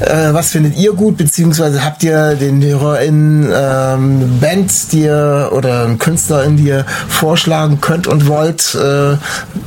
äh, 0.00 0.32
was 0.32 0.50
findet 0.50 0.76
ihr 0.76 0.92
gut, 0.92 1.16
beziehungsweise 1.16 1.84
habt 1.84 2.02
ihr 2.02 2.34
den 2.34 2.62
HörerInnen 2.62 3.52
ähm, 3.54 4.40
Band, 4.40 4.92
die 4.92 5.02
ihr 5.02 5.50
oder 5.52 5.84
einen 5.84 5.98
Künstlerin, 5.98 6.56
die 6.56 6.64
ihr 6.64 6.84
vorschlagen 7.08 7.80
könnt 7.80 8.06
und 8.06 8.26
wollt, 8.26 8.74
äh, 8.74 9.16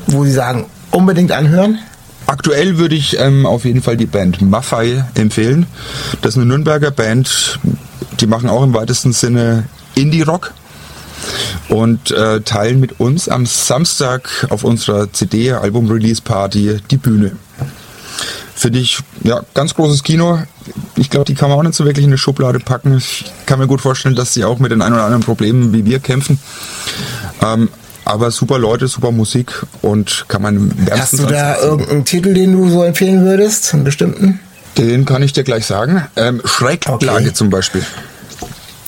wo 0.07 0.25
sie 0.25 0.31
sagen, 0.31 0.65
unbedingt 0.91 1.31
anhören? 1.31 1.79
Aktuell 2.27 2.77
würde 2.77 2.95
ich 2.95 3.19
ähm, 3.19 3.45
auf 3.45 3.65
jeden 3.65 3.81
Fall 3.81 3.97
die 3.97 4.05
Band 4.05 4.41
Maffei 4.41 5.03
empfehlen. 5.15 5.65
Das 6.21 6.33
ist 6.33 6.37
eine 6.37 6.45
Nürnberger 6.45 6.91
Band, 6.91 7.59
die 8.19 8.27
machen 8.27 8.49
auch 8.49 8.63
im 8.63 8.73
weitesten 8.73 9.11
Sinne 9.11 9.65
Indie-Rock 9.95 10.53
und 11.69 12.11
äh, 12.11 12.41
teilen 12.41 12.79
mit 12.79 12.99
uns 12.99 13.27
am 13.27 13.45
Samstag 13.45 14.47
auf 14.49 14.63
unserer 14.63 15.11
CD-Album-Release-Party 15.11 16.79
die 16.89 16.97
Bühne. 16.97 17.35
Finde 18.55 18.79
ich, 18.79 18.99
ja, 19.23 19.41
ganz 19.53 19.73
großes 19.73 20.03
Kino. 20.03 20.39
Ich 20.95 21.09
glaube, 21.09 21.25
die 21.25 21.33
kann 21.33 21.49
man 21.49 21.57
auch 21.57 21.63
nicht 21.63 21.75
so 21.75 21.85
wirklich 21.85 22.05
in 22.05 22.11
eine 22.11 22.17
Schublade 22.17 22.59
packen. 22.59 22.97
Ich 22.97 23.25
kann 23.45 23.57
mir 23.57 23.67
gut 23.67 23.81
vorstellen, 23.81 24.15
dass 24.15 24.33
sie 24.33 24.45
auch 24.45 24.59
mit 24.59 24.71
den 24.71 24.81
ein 24.81 24.93
oder 24.93 25.03
anderen 25.03 25.23
Problemen 25.23 25.73
wie 25.73 25.85
wir 25.85 25.99
kämpfen. 25.99 26.39
Ähm, 27.41 27.69
aber 28.05 28.31
super 28.31 28.57
Leute, 28.59 28.87
super 28.87 29.11
Musik 29.11 29.51
und 29.81 30.25
kann 30.27 30.41
man 30.41 30.73
Hast 30.91 31.19
du 31.19 31.25
da 31.25 31.57
irgendeinen 31.59 32.05
Titel, 32.05 32.33
den 32.33 32.53
du 32.53 32.69
so 32.69 32.83
empfehlen 32.83 33.23
würdest? 33.23 33.73
Einen 33.73 33.83
bestimmten? 33.83 34.39
Den 34.77 35.05
kann 35.05 35.21
ich 35.23 35.33
dir 35.33 35.43
gleich 35.43 35.65
sagen. 35.65 36.05
Ähm, 36.15 36.41
Schräglage 36.45 37.05
Okay. 37.05 37.33
zum 37.33 37.49
Beispiel. 37.49 37.83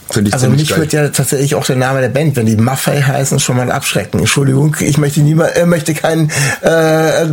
Finde 0.10 0.30
ich 0.30 0.34
Also 0.34 0.48
mich 0.50 0.70
geil. 0.70 0.80
wird 0.80 0.94
ja 0.94 1.10
tatsächlich 1.10 1.56
auch 1.56 1.66
der 1.66 1.76
Name 1.76 2.00
der 2.02 2.10
Band, 2.10 2.36
wenn 2.36 2.46
die 2.46 2.56
Maffei 2.56 3.02
heißen, 3.02 3.40
schon 3.40 3.58
mal 3.58 3.72
abschrecken. 3.72 4.20
Entschuldigung, 4.20 4.76
ich 4.80 4.98
möchte 4.98 5.22
niemand, 5.22 5.56
äh, 5.56 5.66
möchte 5.66 5.94
keinen 5.96 6.30
äh, 6.64 7.24
äh, 7.24 7.28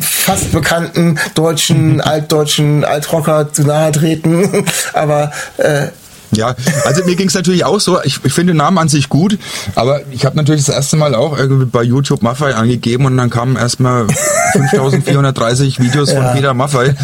fast 0.00 0.50
bekannten 0.52 1.18
deutschen, 1.34 2.00
altdeutschen 2.00 2.84
Altrocker 2.84 3.52
zu 3.52 3.62
nahe 3.64 3.92
treten. 3.92 4.64
Aber 4.94 5.30
äh, 5.58 5.88
Ja, 6.32 6.54
also 6.84 7.04
mir 7.04 7.16
ging 7.16 7.28
es 7.28 7.34
natürlich 7.34 7.64
auch 7.64 7.80
so. 7.80 8.00
Ich, 8.02 8.20
ich 8.24 8.32
finde 8.32 8.52
den 8.52 8.58
Namen 8.58 8.78
an 8.78 8.88
sich 8.88 9.08
gut, 9.08 9.38
aber 9.74 10.00
ich 10.10 10.24
habe 10.24 10.36
natürlich 10.36 10.64
das 10.64 10.74
erste 10.74 10.96
Mal 10.96 11.14
auch 11.14 11.36
irgendwie 11.36 11.64
bei 11.64 11.82
YouTube 11.82 12.22
Maffei 12.22 12.54
angegeben 12.54 13.06
und 13.06 13.16
dann 13.16 13.30
kamen 13.30 13.56
erstmal 13.56 14.06
5430 14.52 15.80
Videos 15.80 16.12
von 16.12 16.24
Peter 16.32 16.54
Maffei. 16.54 16.94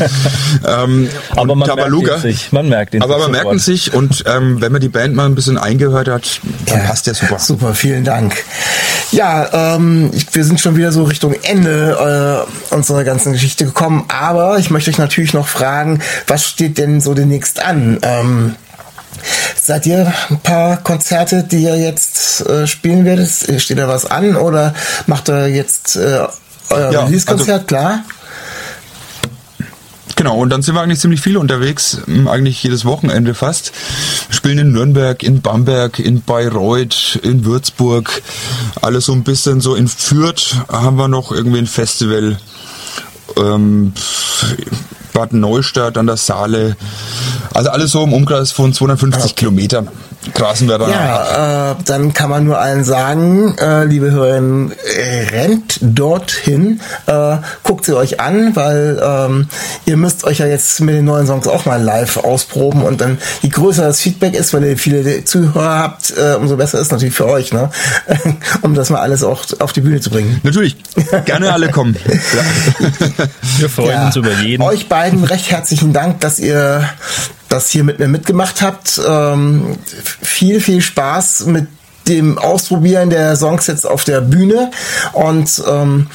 Ähm, 0.67 1.09
Aber 1.31 1.55
man 1.55 1.69
Tabaluga. 1.69 2.13
merkt 2.13 2.25
ihn 2.25 2.31
sich. 2.33 2.53
Man 2.53 2.69
merkt 2.69 2.95
ihn 2.95 3.03
Aber 3.03 3.19
man 3.19 3.31
merkt 3.31 3.53
ihn 3.53 3.59
sich 3.59 3.93
und 3.95 4.25
ähm, 4.27 4.61
wenn 4.61 4.73
man 4.73 4.81
die 4.81 4.89
Band 4.89 5.15
mal 5.15 5.27
ein 5.27 5.35
bisschen 5.35 5.59
eingehört 5.59 6.09
hat, 6.09 6.41
dann 6.67 6.85
passt 6.85 7.07
der 7.07 7.15
super. 7.15 7.39
Super, 7.39 7.75
vielen 7.75 8.05
Dank. 8.05 8.37
Ja, 9.13 9.77
ähm, 9.77 10.11
ich, 10.13 10.27
wir 10.35 10.45
sind 10.45 10.61
schon 10.61 10.77
wieder 10.77 10.93
so 10.93 11.05
Richtung 11.05 11.35
Ende 11.43 12.47
äh, 12.71 12.75
unserer 12.75 13.05
ganzen 13.05 13.33
Geschichte 13.33 13.65
gekommen, 13.65 14.05
aber 14.09 14.59
ich 14.59 14.71
möchte 14.71 14.91
euch 14.91 14.99
natürlich 14.99 15.33
noch 15.33 15.47
fragen, 15.47 16.01
was 16.27 16.45
steht 16.45 16.79
denn 16.79 17.01
so 17.01 17.15
demnächst 17.15 17.63
an? 17.63 17.99
Ähm, 18.03 18.55
seid 19.67 19.85
ihr 19.87 20.13
ein 20.31 20.41
paar 20.41 20.77
Konzerte, 20.77 21.43
die 21.43 21.65
ihr 21.65 21.77
jetzt 21.77 22.47
äh, 22.47 22.67
spielen 22.67 23.05
werdet? 23.05 23.29
Steht 23.61 23.79
da 23.79 23.89
was 23.89 24.07
an 24.07 24.37
oder 24.37 24.75
macht 25.07 25.29
ihr 25.29 25.49
jetzt 25.49 25.97
äh, 25.97 26.27
euer 26.71 26.93
Ja, 26.93 27.05
Release-Konzert, 27.05 27.67
klar? 27.67 28.05
Genau, 30.15 30.39
und 30.39 30.49
dann 30.49 30.63
sind 30.63 30.75
wir 30.75 30.81
eigentlich 30.81 31.01
ziemlich 31.01 31.21
viel 31.21 31.37
unterwegs, 31.37 31.99
eigentlich 32.07 32.63
jedes 32.63 32.87
Wochenende 32.87 33.35
fast. 33.35 33.73
Wir 34.29 34.35
spielen 34.35 34.59
in 34.59 34.73
Nürnberg, 34.73 35.23
in 35.23 35.43
Bamberg, 35.43 35.99
in 35.99 36.23
Bayreuth, 36.23 37.19
in 37.23 37.45
Würzburg, 37.45 38.23
alles 38.81 39.05
so 39.05 39.13
ein 39.13 39.25
bisschen 39.25 39.61
so 39.61 39.75
in 39.75 39.89
Fürth 39.89 40.57
haben 40.69 40.97
wir 40.97 41.09
noch 41.09 41.33
irgendwie 41.33 41.59
ein 41.59 41.67
Festival. 41.67 42.39
Ähm, 43.37 43.93
Bad 45.17 45.33
Neustadt 45.33 45.97
an 45.97 46.07
der 46.07 46.19
Saale. 46.19 46.77
Also 47.55 47.71
alles 47.71 47.91
so 47.91 48.05
im 48.05 48.13
Umkreis 48.13 48.53
von 48.53 48.75
250 48.75 49.35
Kilometern 49.35 49.89
grasen 50.35 50.69
wir 50.69 50.79
da. 50.79 50.87
ab. 50.87 50.91
Ja, 50.91 51.71
äh, 51.71 51.75
dann 51.85 52.13
kann 52.13 52.31
man 52.31 52.45
nur 52.45 52.59
allen 52.59 52.85
sagen, 52.85 53.57
äh, 53.59 53.85
liebe 53.85 54.11
Hörerinnen, 54.11 54.73
rennt 55.31 55.79
dorthin, 55.81 56.81
äh, 57.07 57.37
guckt 57.63 57.85
sie 57.85 57.97
euch 57.97 58.19
an, 58.21 58.57
weil 58.57 59.01
ähm, 59.03 59.49
ihr 59.85 59.97
müsst 59.97 60.25
euch 60.25 60.39
ja 60.39 60.47
jetzt 60.47 60.81
mit 60.81 60.97
den 60.97 61.05
neuen 61.05 61.27
Songs 61.29 61.47
auch 61.47 61.65
mal 61.65 61.81
live 61.81 62.17
ausproben 62.17 62.83
und 62.83 63.01
dann, 63.01 63.19
je 63.43 63.49
größer 63.51 63.83
das 63.83 64.01
Feedback 64.01 64.35
ist, 64.35 64.53
weil 64.53 64.65
ihr 64.65 64.77
viele 64.77 65.25
Zuhörer 65.25 65.79
habt, 65.79 66.13
äh, 66.17 66.35
umso 66.35 66.57
besser 66.57 66.81
ist 66.81 66.91
natürlich 66.91 67.15
für 67.15 67.27
euch, 67.27 67.53
ne? 67.53 67.71
um 68.63 68.75
das 68.75 68.91
mal 68.91 69.01
alles 69.01 69.23
auch 69.23 69.45
auf 69.61 69.73
die 69.73 69.81
Bühne 69.81 70.01
zu 70.01 70.11
bringen. 70.11 70.41
Natürlich, 70.43 70.77
gerne 71.25 71.53
alle 71.53 71.69
kommen. 71.71 71.97
Ja. 72.05 72.85
Wir 73.59 73.69
freuen 73.69 73.91
Ja, 73.91 74.07
uns 74.07 74.17
über 74.17 74.33
jeden. 74.43 74.63
Euch 74.63 74.89
beiden 74.89 75.06
recht 75.15 75.51
herzlichen 75.51 75.93
Dank, 75.93 76.21
dass 76.21 76.39
ihr 76.39 76.89
das 77.49 77.71
hier 77.71 77.85
mit 77.85 77.99
mir 77.99 78.09
mitgemacht 78.09 78.63
habt. 78.63 79.01
Ähm, 79.07 79.79
viel, 80.23 80.61
viel 80.61 80.81
Spaß 80.81 81.47
mit 81.47 81.69
dem 82.09 82.39
Ausprobieren 82.39 83.11
der 83.11 83.37
Songs 83.37 83.67
jetzt 83.67 83.87
auf 83.87 84.05
der 84.05 84.21
Bühne 84.21 84.71
und 85.13 85.63
ähm, 85.69 86.09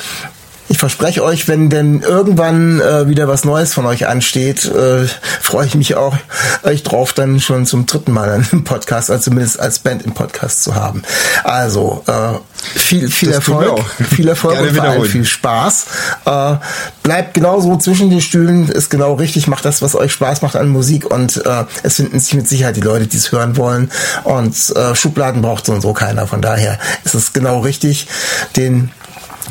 ich 0.72 0.78
verspreche 0.78 1.22
euch, 1.22 1.50
wenn 1.50 1.70
denn 1.70 2.00
irgendwann 2.00 2.80
äh, 2.80 3.10
wieder 3.10 3.28
was 3.28 3.44
Neues 3.44 3.74
von 3.74 3.86
euch 3.86 4.08
ansteht, 4.08 4.64
äh, 4.64 5.06
freue 5.42 5.68
ich 5.68 5.76
mich 5.76 5.96
auch, 5.96 6.16
euch 6.64 6.84
drauf 6.84 7.12
dann 7.12 7.42
schon 7.42 7.66
zum 7.66 7.86
dritten 7.86 8.14
Mal 8.14 8.30
einen 8.30 8.64
Podcast, 8.64 9.12
also 9.12 9.24
zumindest 9.24 9.60
als 9.60 9.80
Band 9.80 10.04
im 10.04 10.14
Podcast 10.14 10.64
zu 10.64 10.74
haben. 10.74 11.04
Also 11.44 12.04
äh, 12.08 12.80
viel, 12.80 13.12
viel 13.12 13.30
Das 13.30 13.40
Erfolg, 13.40 13.84
viel 14.10 14.30
Erfolg 14.30 14.62
und 14.62 14.74
vor 14.74 14.84
allem 14.86 15.04
viel 15.04 15.26
Spaß. 15.26 15.86
Äh, 16.24 16.56
bleibt 17.04 17.34
genauso 17.34 17.76
zwischen 17.76 18.10
den 18.10 18.22
Stühlen, 18.22 18.70
ist 18.70 18.90
genau 18.90 19.16
richtig, 19.16 19.48
macht 19.48 19.66
das, 19.66 19.82
was 19.82 19.94
euch 19.94 20.14
Spaß 20.14 20.42
macht 20.42 20.56
an 20.56 20.70
Musik 20.70 21.06
und 21.12 21.46
äh, 21.46 21.66
es 21.84 21.96
finden 21.96 22.18
sich 22.22 22.34
mit 22.34 22.48
Sicherheit 22.48 22.78
die 22.78 22.82
Leute, 22.82 23.08
die 23.08 23.18
es 23.18 23.34
hören 23.34 23.58
wollen. 23.58 23.92
Und 24.24 24.56
äh, 24.78 24.96
Schubladen 24.96 25.42
braucht 25.42 25.66
so 25.66 25.74
und 25.74 25.82
so 25.82 25.92
keiner. 25.92 26.28
Von 26.28 26.42
daher 26.42 26.80
ist 27.04 27.14
es 27.14 27.34
genau 27.34 27.60
richtig. 27.60 28.08
Den 28.56 28.92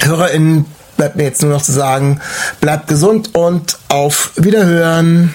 HörerInnen 0.01 0.65
bleibt 1.01 1.17
mir 1.17 1.23
jetzt 1.23 1.41
nur 1.41 1.53
noch 1.53 1.63
zu 1.63 1.73
sagen, 1.73 2.21
bleibt 2.61 2.87
gesund 2.87 3.35
und 3.35 3.79
auf 3.89 4.33
Wiederhören. 4.37 5.33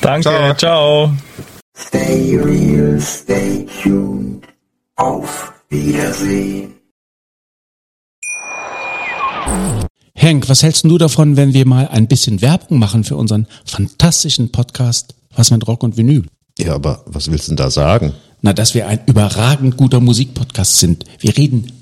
Danke, 0.00 0.28
Ciao. 0.28 0.54
ciao. 0.54 1.12
Stay 1.76 2.38
real, 2.38 3.00
stay 3.00 3.66
tuned. 3.82 4.46
Auf 4.94 5.52
Wiedersehen. 5.70 6.74
Henk, 10.14 10.48
was 10.48 10.62
hältst 10.62 10.84
du 10.84 10.96
davon, 10.96 11.36
wenn 11.36 11.52
wir 11.52 11.66
mal 11.66 11.88
ein 11.88 12.06
bisschen 12.06 12.42
Werbung 12.42 12.78
machen 12.78 13.02
für 13.02 13.16
unseren 13.16 13.48
fantastischen 13.64 14.52
Podcast 14.52 15.16
Was 15.34 15.50
mit 15.50 15.66
Rock 15.66 15.82
und 15.82 15.96
Vinyl? 15.96 16.26
Ja, 16.60 16.74
aber 16.74 17.02
was 17.06 17.28
willst 17.28 17.48
du 17.48 17.50
denn 17.50 17.56
da 17.56 17.70
sagen? 17.70 18.14
Na, 18.40 18.52
dass 18.52 18.74
wir 18.74 18.86
ein 18.86 19.00
überragend 19.06 19.76
guter 19.76 19.98
Musikpodcast 19.98 20.78
sind. 20.78 21.06
Wir 21.18 21.36
reden 21.36 21.81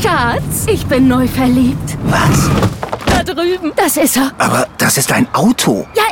Schatz, 0.00 0.66
ich 0.66 0.84
bin 0.86 1.08
neu 1.08 1.26
verliebt. 1.28 1.96
Was? 2.04 2.50
Da 3.06 3.22
drüben. 3.22 3.72
Das 3.76 3.96
ist 3.96 4.16
er. 4.16 4.32
Aber 4.38 4.66
das 4.78 4.98
ist 4.98 5.12
ein 5.12 5.26
Auto. 5.34 5.86
Ja, 5.96 6.02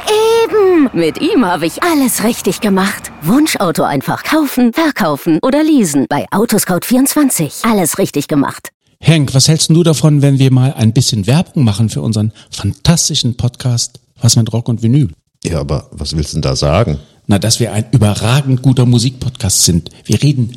eben. 0.45 0.91
Mit 0.93 1.21
ihm 1.21 1.45
habe 1.45 1.67
ich 1.67 1.83
alles 1.83 2.25
richtig 2.25 2.61
gemacht. 2.61 3.11
Wunschauto 3.23 3.83
einfach 3.83 4.23
kaufen, 4.23 4.73
verkaufen 4.73 5.39
oder 5.43 5.63
leasen. 5.63 6.07
Bei 6.09 6.27
Autoscout24. 6.31 7.69
Alles 7.71 7.99
richtig 7.99 8.29
gemacht. 8.29 8.71
Henk, 9.01 9.35
was 9.35 9.49
hältst 9.49 9.71
du 9.71 9.83
davon, 9.83 10.23
wenn 10.23 10.39
wir 10.39 10.53
mal 10.53 10.75
ein 10.75 10.93
bisschen 10.93 11.27
Werbung 11.27 11.65
machen 11.65 11.89
für 11.89 12.03
unseren 12.03 12.33
fantastischen 12.51 13.37
Podcast 13.37 13.99
Was 14.21 14.37
mit 14.37 14.53
Rock 14.53 14.69
und 14.69 14.83
Vinyl? 14.83 15.11
Ja, 15.45 15.59
aber 15.61 15.89
was 15.91 16.17
willst 16.17 16.33
du 16.33 16.37
denn 16.37 16.43
da 16.43 16.55
sagen? 16.55 16.99
Na, 17.27 17.39
dass 17.39 17.59
wir 17.59 17.73
ein 17.73 17.87
überragend 17.91 18.63
guter 18.63 18.87
Musikpodcast 18.87 19.65
sind. 19.65 19.91
Wir 20.05 20.23
reden 20.23 20.57